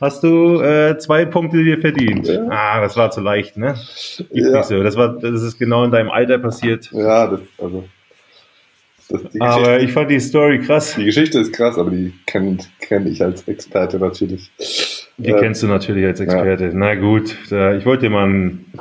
hast 0.00 0.24
du 0.24 0.60
äh, 0.60 0.98
zwei 0.98 1.24
Punkte 1.24 1.62
dir 1.62 1.78
verdient. 1.78 2.26
Ja. 2.26 2.46
Ah, 2.48 2.80
das 2.80 2.96
war 2.96 3.10
zu 3.10 3.20
leicht, 3.20 3.56
ne? 3.56 3.76
Gibt 4.16 4.34
ja. 4.34 4.56
nicht 4.56 4.64
so. 4.64 4.82
Das, 4.82 4.96
war, 4.96 5.18
das 5.18 5.42
ist 5.42 5.58
genau 5.58 5.84
in 5.84 5.92
deinem 5.92 6.10
Alter 6.10 6.38
passiert. 6.38 6.90
Ja, 6.92 7.28
das, 7.28 7.40
also 7.58 7.84
aber 9.40 9.80
ich 9.80 9.92
fand 9.92 10.10
die 10.10 10.20
Story 10.20 10.60
krass. 10.60 10.94
Die 10.94 11.04
Geschichte 11.04 11.40
ist 11.40 11.52
krass, 11.52 11.78
aber 11.78 11.90
die 11.90 12.12
kenne 12.26 12.58
kenn 12.80 13.06
ich 13.06 13.22
als 13.22 13.46
Experte 13.48 13.98
natürlich. 13.98 14.50
Die 15.16 15.30
äh, 15.30 15.40
kennst 15.40 15.62
du 15.62 15.66
natürlich 15.66 16.06
als 16.06 16.20
Experte. 16.20 16.66
Ja. 16.66 16.70
Na 16.72 16.94
gut, 16.94 17.36
da, 17.50 17.74
ich 17.74 17.84
wollte 17.86 18.06
dir 18.06 18.10
mal 18.10 18.24
einen 18.24 18.72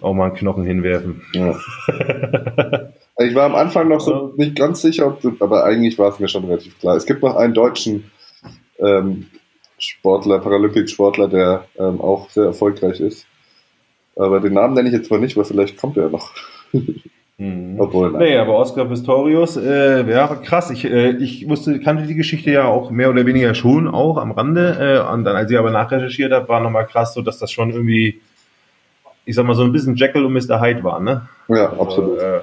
auch 0.00 0.14
mal 0.14 0.26
einen 0.26 0.34
Knochen 0.34 0.64
hinwerfen. 0.64 1.22
Ja. 1.34 1.58
ich 3.34 3.36
war 3.36 3.46
am 3.46 3.56
Anfang 3.56 3.88
noch 3.88 4.00
so 4.00 4.32
nicht 4.36 4.54
ganz 4.54 4.80
sicher, 4.80 5.08
ob 5.08 5.42
aber 5.42 5.64
eigentlich 5.64 5.98
war 5.98 6.08
es 6.08 6.20
mir 6.20 6.28
schon 6.28 6.44
relativ 6.44 6.78
klar. 6.78 6.94
Es 6.94 7.04
gibt 7.04 7.20
noch 7.20 7.34
einen 7.34 7.52
deutschen 7.52 8.12
ähm, 8.78 9.26
Sportler, 9.76 10.38
Paralympik-Sportler, 10.38 11.26
der 11.26 11.64
ähm, 11.76 12.00
auch 12.00 12.30
sehr 12.30 12.44
erfolgreich 12.44 13.00
ist. 13.00 13.26
Aber 14.14 14.38
den 14.38 14.52
Namen 14.52 14.74
nenne 14.74 14.88
ich 14.88 14.94
jetzt 14.94 15.10
mal 15.10 15.18
nicht, 15.18 15.36
weil 15.36 15.44
vielleicht 15.44 15.76
kommt 15.78 15.96
er 15.96 16.10
noch. 16.10 16.30
Mhm. 17.36 17.74
Obwohl, 17.80 18.12
nein. 18.12 18.22
Nee, 18.22 18.36
aber 18.36 18.54
Oscar 18.54 18.84
Pistorius, 18.84 19.56
äh, 19.56 20.08
ja, 20.08 20.36
krass. 20.36 20.70
Ich, 20.70 20.84
äh, 20.84 21.16
ich 21.16 21.48
wusste, 21.48 21.80
kannte 21.80 22.06
die 22.06 22.14
Geschichte 22.14 22.52
ja 22.52 22.66
auch 22.66 22.92
mehr 22.92 23.10
oder 23.10 23.26
weniger 23.26 23.56
schon, 23.56 23.88
auch 23.88 24.18
am 24.18 24.30
Rande. 24.30 25.02
Äh, 25.08 25.12
und 25.12 25.24
dann, 25.24 25.34
als 25.34 25.50
ich 25.50 25.58
aber 25.58 25.72
nachrecherchiert 25.72 26.30
habe, 26.30 26.48
war 26.48 26.60
nochmal 26.60 26.86
krass, 26.86 27.12
so 27.12 27.22
dass 27.22 27.40
das 27.40 27.50
schon 27.50 27.70
irgendwie, 27.72 28.20
ich 29.24 29.34
sag 29.34 29.46
mal, 29.46 29.56
so 29.56 29.64
ein 29.64 29.72
bisschen 29.72 29.96
Jekyll 29.96 30.24
und 30.24 30.32
Mr. 30.32 30.60
Hyde 30.60 30.84
war, 30.84 31.00
ne? 31.00 31.28
Ja, 31.48 31.70
also, 31.70 31.82
absolut. 31.82 32.20
Äh, 32.20 32.42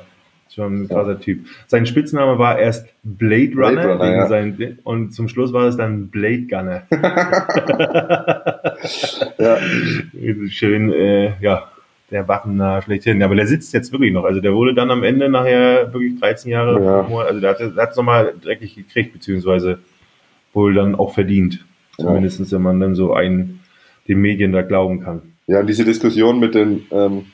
schon 0.53 0.83
ein 0.83 0.87
krasser 0.87 1.13
ja. 1.13 1.19
Typ. 1.19 1.45
Sein 1.67 1.85
Spitzname 1.85 2.39
war 2.39 2.59
erst 2.59 2.87
Blade 3.03 3.53
Runner, 3.55 3.71
Blade 3.71 3.93
Runner 3.93 4.15
ja. 4.15 4.27
sein, 4.27 4.77
und 4.83 5.13
zum 5.13 5.27
Schluss 5.27 5.53
war 5.53 5.67
es 5.67 5.77
dann 5.77 6.09
Blade 6.09 6.47
Gunner. 6.47 6.83
ja. 9.37 9.57
Schön, 10.49 10.91
äh, 10.91 11.33
ja, 11.41 11.71
der 12.11 12.27
Waffener 12.27 12.81
schlechthin. 12.81 13.23
Aber 13.23 13.35
der 13.35 13.47
sitzt 13.47 13.73
jetzt 13.73 13.91
wirklich 13.91 14.13
noch. 14.13 14.25
Also 14.25 14.41
der 14.41 14.53
wurde 14.53 14.73
dann 14.73 14.91
am 14.91 15.03
Ende 15.03 15.29
nachher 15.29 15.93
wirklich 15.93 16.19
13 16.19 16.51
Jahre, 16.51 16.83
ja. 16.83 17.17
also 17.17 17.39
der 17.39 17.57
hat 17.57 17.91
es 17.91 17.95
nochmal 17.95 18.33
dreckig 18.41 18.75
gekriegt, 18.75 19.13
beziehungsweise 19.13 19.79
wohl 20.53 20.73
dann 20.73 20.95
auch 20.95 21.13
verdient. 21.13 21.65
Zumindest 21.97 22.51
wenn 22.51 22.61
man 22.61 22.79
dann 22.79 22.95
so 22.95 23.13
einen 23.13 23.61
den 24.07 24.19
Medien 24.19 24.51
da 24.51 24.61
glauben 24.61 25.01
kann. 25.01 25.21
Ja, 25.47 25.63
diese 25.63 25.85
Diskussion 25.85 26.39
mit 26.39 26.55
den 26.55 26.83
ähm, 26.91 27.25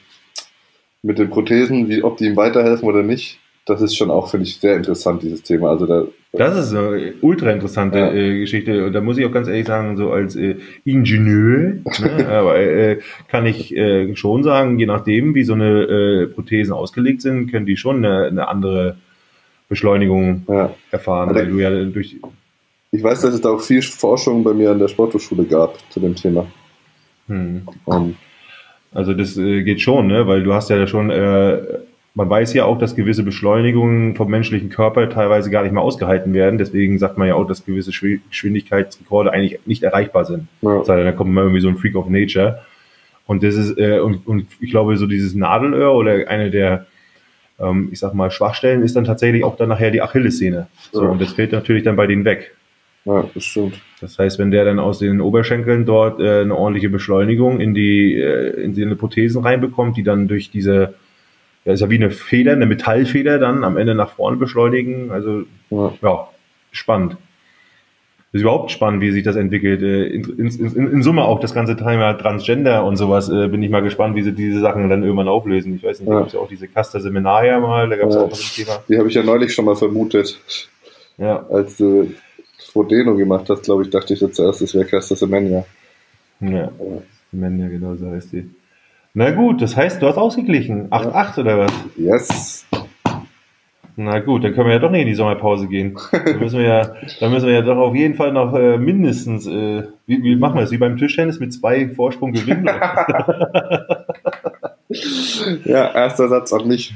mit 1.07 1.17
den 1.17 1.29
Prothesen, 1.29 1.87
wie, 1.89 2.03
ob 2.03 2.17
die 2.17 2.25
ihm 2.25 2.35
weiterhelfen 2.35 2.87
oder 2.87 3.01
nicht, 3.01 3.39
das 3.65 3.81
ist 3.81 3.95
schon 3.95 4.11
auch, 4.11 4.29
finde 4.29 4.45
ich, 4.45 4.57
sehr 4.57 4.75
interessant, 4.75 5.23
dieses 5.23 5.41
Thema. 5.41 5.69
Also 5.69 5.85
da, 5.85 6.05
das 6.33 6.57
ist 6.57 6.75
eine 6.75 7.13
ultra 7.21 7.51
interessante 7.51 7.97
ja. 7.97 8.13
äh, 8.13 8.39
Geschichte. 8.39 8.85
Und 8.85 8.93
da 8.93 9.01
muss 9.01 9.17
ich 9.17 9.25
auch 9.25 9.31
ganz 9.31 9.47
ehrlich 9.47 9.67
sagen, 9.67 9.97
so 9.97 10.11
als 10.11 10.35
äh, 10.35 10.55
Ingenieur, 10.85 11.77
ne, 11.99 12.27
aber, 12.29 12.59
äh, 12.59 12.99
kann 13.27 13.45
ich 13.45 13.75
äh, 13.75 14.15
schon 14.15 14.43
sagen, 14.43 14.79
je 14.79 14.85
nachdem, 14.85 15.33
wie 15.33 15.43
so 15.43 15.53
eine 15.53 15.83
äh, 15.83 16.27
Prothesen 16.27 16.73
ausgelegt 16.73 17.21
sind, 17.21 17.51
können 17.51 17.65
die 17.65 17.77
schon 17.77 18.05
eine, 18.05 18.25
eine 18.25 18.47
andere 18.47 18.97
Beschleunigung 19.69 20.43
ja. 20.47 20.73
erfahren. 20.91 21.33
weil 21.33 21.47
du 21.47 21.59
ja 21.59 21.69
durch 21.85 22.17
ich 22.91 23.03
weiß, 23.03 23.19
dass 23.19 23.33
es 23.33 23.41
da 23.41 23.49
auch 23.49 23.61
viel 23.61 23.81
Forschung 23.81 24.45
bei 24.45 24.53
mir 24.53 24.71
an 24.71 24.79
der 24.79 24.87
Sporthochschule 24.87 25.43
gab 25.43 25.77
zu 25.91 25.99
dem 25.99 26.15
Thema. 26.15 26.47
Hm. 27.27 27.67
Um, 27.83 28.15
also 28.97 29.13
das 29.13 29.37
äh, 29.37 29.61
geht 29.61 29.79
schon, 29.79 30.07
ne? 30.07 30.25
weil 30.25 30.41
du 30.41 30.55
hast 30.55 30.71
ja 30.71 30.87
schon, 30.87 31.11
äh, 31.11 31.59
man 32.15 32.27
weiß 32.31 32.55
ja 32.55 32.65
auch, 32.65 32.79
dass 32.79 32.95
gewisse 32.95 33.21
Beschleunigungen 33.21 34.15
vom 34.15 34.31
menschlichen 34.31 34.69
Körper 34.69 35.07
teilweise 35.07 35.51
gar 35.51 35.61
nicht 35.61 35.71
mehr 35.71 35.83
ausgehalten 35.83 36.33
werden. 36.33 36.57
Deswegen 36.57 36.97
sagt 36.97 37.15
man 37.15 37.27
ja 37.27 37.35
auch, 37.35 37.45
dass 37.45 37.63
gewisse 37.63 37.91
Geschwindigkeitsrekorde 37.91 39.31
eigentlich 39.31 39.59
nicht 39.67 39.83
erreichbar 39.83 40.25
sind. 40.25 40.47
Ja. 40.63 40.79
Das 40.79 40.89
heißt, 40.89 41.05
da 41.05 41.11
kommt 41.11 41.31
mal 41.31 41.41
irgendwie 41.41 41.61
so 41.61 41.67
ein 41.67 41.77
Freak 41.77 41.95
of 41.95 42.09
Nature. 42.09 42.63
Und 43.27 43.43
das 43.43 43.53
ist, 43.53 43.77
äh, 43.77 43.99
und, 43.99 44.25
und 44.25 44.47
ich 44.59 44.71
glaube, 44.71 44.97
so 44.97 45.05
dieses 45.05 45.35
Nadelöhr 45.35 45.93
oder 45.93 46.27
eine 46.27 46.49
der, 46.49 46.87
ähm, 47.59 47.89
ich 47.91 47.99
sag 47.99 48.15
mal, 48.15 48.31
Schwachstellen 48.31 48.81
ist 48.81 48.95
dann 48.95 49.03
tatsächlich 49.03 49.43
auch 49.43 49.57
dann 49.57 49.69
nachher 49.69 49.91
die 49.91 50.01
Achillessehne. 50.01 50.69
So, 50.91 51.03
ja. 51.03 51.09
Und 51.09 51.21
das 51.21 51.33
fällt 51.33 51.51
natürlich 51.51 51.83
dann 51.83 51.97
bei 51.97 52.07
denen 52.07 52.25
weg. 52.25 52.55
Ja, 53.07 53.23
das 53.33 53.43
stimmt. 53.45 53.79
Das 54.01 54.19
heißt, 54.19 54.37
wenn 54.37 54.51
der 54.51 54.65
dann 54.65 54.79
aus 54.79 54.99
den 54.99 55.21
Oberschenkeln 55.21 55.85
dort 55.85 56.19
äh, 56.19 56.41
eine 56.41 56.55
ordentliche 56.55 56.89
Beschleunigung 56.89 57.61
in 57.61 57.73
die, 57.73 58.13
äh, 58.19 58.61
in 58.61 58.73
die 58.73 58.85
Prothesen 58.95 59.41
reinbekommt, 59.43 59.95
die 59.95 60.03
dann 60.03 60.27
durch 60.27 60.51
diese, 60.51 60.93
ja, 61.63 61.71
ist 61.71 61.79
ja 61.79 61.89
wie 61.89 61.95
eine 61.95 62.11
Feder, 62.11 62.51
eine 62.51 62.65
Metallfeder 62.65 63.39
dann 63.39 63.63
am 63.63 63.77
Ende 63.77 63.95
nach 63.95 64.11
vorne 64.11 64.35
beschleunigen. 64.35 65.09
Also, 65.11 65.43
ja, 65.69 65.93
ja 66.01 66.27
spannend. 66.71 67.13
Das 68.33 68.39
ist 68.39 68.41
überhaupt 68.41 68.71
spannend, 68.71 69.01
wie 69.01 69.11
sich 69.11 69.23
das 69.23 69.37
entwickelt. 69.37 69.81
Äh, 69.81 70.07
in, 70.07 70.23
in, 70.37 70.47
in, 70.47 70.91
in, 70.91 71.01
Summe 71.01 71.23
auch 71.23 71.39
das 71.39 71.53
ganze 71.53 71.77
Thema 71.77 72.13
Transgender 72.13 72.83
und 72.83 72.97
sowas. 72.97 73.29
Äh, 73.29 73.47
bin 73.47 73.63
ich 73.63 73.69
mal 73.69 73.81
gespannt, 73.81 74.17
wie 74.17 74.21
sie 74.21 74.33
diese 74.33 74.59
Sachen 74.59 74.89
dann 74.89 75.01
irgendwann 75.01 75.29
auflösen. 75.29 75.73
Ich 75.75 75.83
weiß 75.83 76.01
nicht, 76.01 76.09
ja. 76.09 76.15
da 76.15 76.19
gab 76.19 76.27
es 76.27 76.33
ja 76.33 76.41
auch 76.41 76.49
diese 76.49 76.67
Caster 76.67 76.99
Seminaria 76.99 77.57
mal, 77.61 77.87
da 77.87 77.95
gab 77.95 78.09
es 78.09 78.15
ja. 78.15 78.21
auch 78.21 78.29
das 78.29 78.53
Thema. 78.53 78.83
Die 78.89 78.97
habe 78.97 79.07
ich 79.07 79.13
ja 79.13 79.23
neulich 79.23 79.53
schon 79.53 79.63
mal 79.63 79.77
vermutet. 79.77 80.41
Ja. 81.17 81.45
Als 81.49 81.79
äh, 81.79 82.07
Frodeno 82.77 83.15
gemacht 83.15 83.49
hast, 83.49 83.63
glaube 83.63 83.81
ich, 83.83 83.89
dachte 83.89 84.13
ich 84.13 84.21
jetzt 84.21 84.35
zuerst, 84.35 84.61
das 84.61 84.75
wäre 84.75 84.85
Caster 84.85 85.15
Semenya. 85.15 85.65
Ja, 86.39 86.69
Semenya, 87.31 87.67
genau 87.69 87.95
so 87.95 88.11
heißt 88.11 88.33
die. 88.33 88.51
Na 89.15 89.31
gut, 89.31 89.63
das 89.63 89.75
heißt, 89.75 89.99
du 89.99 90.07
hast 90.07 90.17
ausgeglichen. 90.17 90.91
8-8 90.91 91.37
ja. 91.37 91.37
oder 91.41 91.57
was? 91.57 91.73
Yes. 91.95 92.67
Na 93.95 94.19
gut, 94.19 94.43
dann 94.43 94.53
können 94.53 94.67
wir 94.67 94.73
ja 94.75 94.79
doch 94.79 94.91
nicht 94.91 95.01
in 95.01 95.07
die 95.07 95.15
Sommerpause 95.15 95.67
gehen. 95.67 95.97
Da 96.11 96.33
müssen 96.39 96.59
wir 96.59 96.65
ja, 96.65 96.95
da 97.19 97.29
müssen 97.29 97.47
wir 97.47 97.55
ja 97.55 97.63
doch 97.63 97.77
auf 97.77 97.95
jeden 97.95 98.13
Fall 98.13 98.31
noch 98.31 98.53
äh, 98.53 98.77
mindestens, 98.77 99.47
äh, 99.47 99.87
wie, 100.05 100.21
wie 100.21 100.35
machen 100.35 100.53
wir 100.53 100.61
das? 100.61 100.69
Wie 100.69 100.77
beim 100.77 100.97
Tischtennis 100.97 101.39
mit 101.39 101.51
zwei 101.51 101.89
Vorsprung 101.89 102.31
gewinnen? 102.31 102.65
ja, 105.65 105.91
erster 105.95 106.27
Satz 106.29 106.53
auch 106.53 106.63
nicht. 106.63 106.93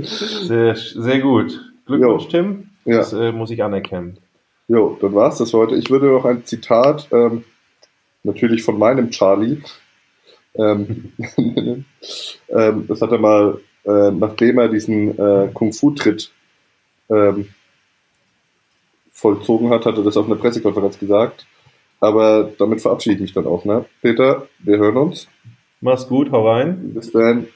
sehr, 0.00 0.74
sehr 0.74 1.20
gut. 1.20 1.60
Glückwunsch, 1.86 2.24
jo. 2.24 2.28
Tim. 2.28 2.70
Das 2.84 3.12
ja. 3.12 3.28
äh, 3.28 3.32
muss 3.32 3.50
ich 3.50 3.62
anerkennen. 3.62 4.18
Jo, 4.68 4.96
dann 5.00 5.14
war's 5.14 5.38
das 5.38 5.52
heute. 5.52 5.76
Ich 5.76 5.90
würde 5.90 6.06
noch 6.06 6.24
ein 6.24 6.44
Zitat, 6.44 7.08
ähm, 7.12 7.44
natürlich 8.22 8.62
von 8.62 8.78
meinem 8.78 9.10
Charlie, 9.10 9.62
ähm, 10.56 11.12
ähm, 12.48 12.86
das 12.86 13.02
hat 13.02 13.12
er 13.12 13.18
mal, 13.18 13.60
äh, 13.84 14.10
nachdem 14.10 14.58
er 14.58 14.68
diesen 14.68 15.18
äh, 15.18 15.50
Kung-Fu-Tritt 15.52 16.30
ähm, 17.10 17.48
vollzogen 19.12 19.70
hat, 19.70 19.86
hat 19.86 19.96
er 19.96 20.04
das 20.04 20.16
auf 20.16 20.26
einer 20.26 20.36
Pressekonferenz 20.36 20.98
gesagt. 20.98 21.46
Aber 22.00 22.52
damit 22.58 22.82
verabschiede 22.82 23.16
ich 23.16 23.20
mich 23.20 23.32
dann 23.32 23.46
auch, 23.46 23.64
ne? 23.64 23.86
Peter, 24.02 24.48
wir 24.58 24.78
hören 24.78 24.96
uns. 24.96 25.28
Mach's 25.80 26.08
gut, 26.08 26.30
hau 26.30 26.48
rein. 26.48 26.92
Bis 26.94 27.12
dann. 27.12 27.48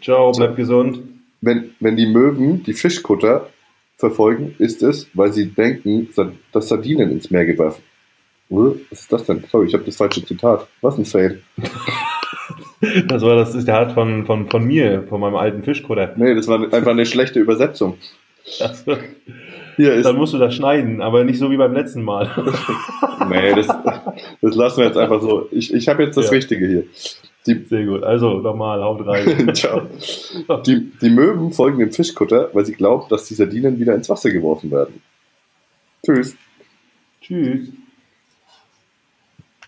Ciao, 0.00 0.32
bleib 0.32 0.56
gesund. 0.56 1.00
Wenn, 1.40 1.74
wenn 1.80 1.96
die 1.96 2.06
Möwen 2.06 2.62
die 2.62 2.72
Fischkutter 2.72 3.50
verfolgen, 4.08 4.54
ist 4.58 4.82
es, 4.82 5.08
weil 5.14 5.32
sie 5.32 5.46
denken, 5.46 6.08
dass 6.52 6.68
Sardinen 6.68 7.10
ins 7.10 7.30
Meer 7.30 7.46
geworfen. 7.46 7.82
Was 8.48 9.00
ist 9.00 9.12
das 9.12 9.24
denn? 9.24 9.42
Sorry, 9.50 9.66
ich 9.66 9.74
habe 9.74 9.84
das 9.84 9.96
falsche 9.96 10.24
Zitat. 10.24 10.68
Was 10.80 10.98
ein 10.98 11.04
Fail. 11.04 11.42
Das 13.08 13.22
war 13.22 13.36
das 13.36 13.52
Zitat 13.52 13.92
von, 13.92 14.26
von, 14.26 14.50
von 14.50 14.62
mir, 14.64 15.04
von 15.08 15.18
meinem 15.18 15.36
alten 15.36 15.62
Fischkutter. 15.62 16.12
Nee, 16.16 16.34
das 16.34 16.46
war 16.48 16.60
einfach 16.60 16.90
eine 16.90 17.06
schlechte 17.06 17.40
Übersetzung. 17.40 17.96
Also, 18.60 18.98
Hier 19.76 19.94
ist 19.94 20.04
Dann 20.04 20.16
musst 20.16 20.34
du 20.34 20.38
das 20.38 20.54
schneiden, 20.54 21.00
aber 21.00 21.24
nicht 21.24 21.38
so 21.38 21.50
wie 21.50 21.56
beim 21.56 21.72
letzten 21.72 22.02
Mal. 22.02 22.30
nee, 23.30 23.54
das, 23.54 23.68
das 24.42 24.54
lassen 24.54 24.78
wir 24.78 24.86
jetzt 24.86 24.98
einfach 24.98 25.22
so. 25.22 25.48
Ich, 25.50 25.72
ich 25.72 25.88
habe 25.88 26.02
jetzt 26.02 26.16
das 26.16 26.26
ja. 26.26 26.32
Richtige 26.32 26.66
hier. 26.66 26.84
Die, 27.46 27.64
Sehr 27.68 27.84
gut. 27.84 28.02
Also 28.02 28.38
nochmal, 28.40 28.82
haut 28.82 29.06
rein. 29.06 29.54
Ciao. 29.54 29.82
Die, 30.66 30.90
die 31.00 31.10
Möwen 31.10 31.52
folgen 31.52 31.78
dem 31.78 31.92
Fischkutter, 31.92 32.50
weil 32.54 32.64
sie 32.64 32.72
glauben, 32.72 33.06
dass 33.10 33.26
die 33.26 33.34
Sardinen 33.34 33.78
wieder 33.78 33.94
ins 33.94 34.08
Wasser 34.08 34.30
geworfen 34.30 34.70
werden. 34.70 35.02
Tschüss. 36.04 36.36
Tschüss. 37.20 37.68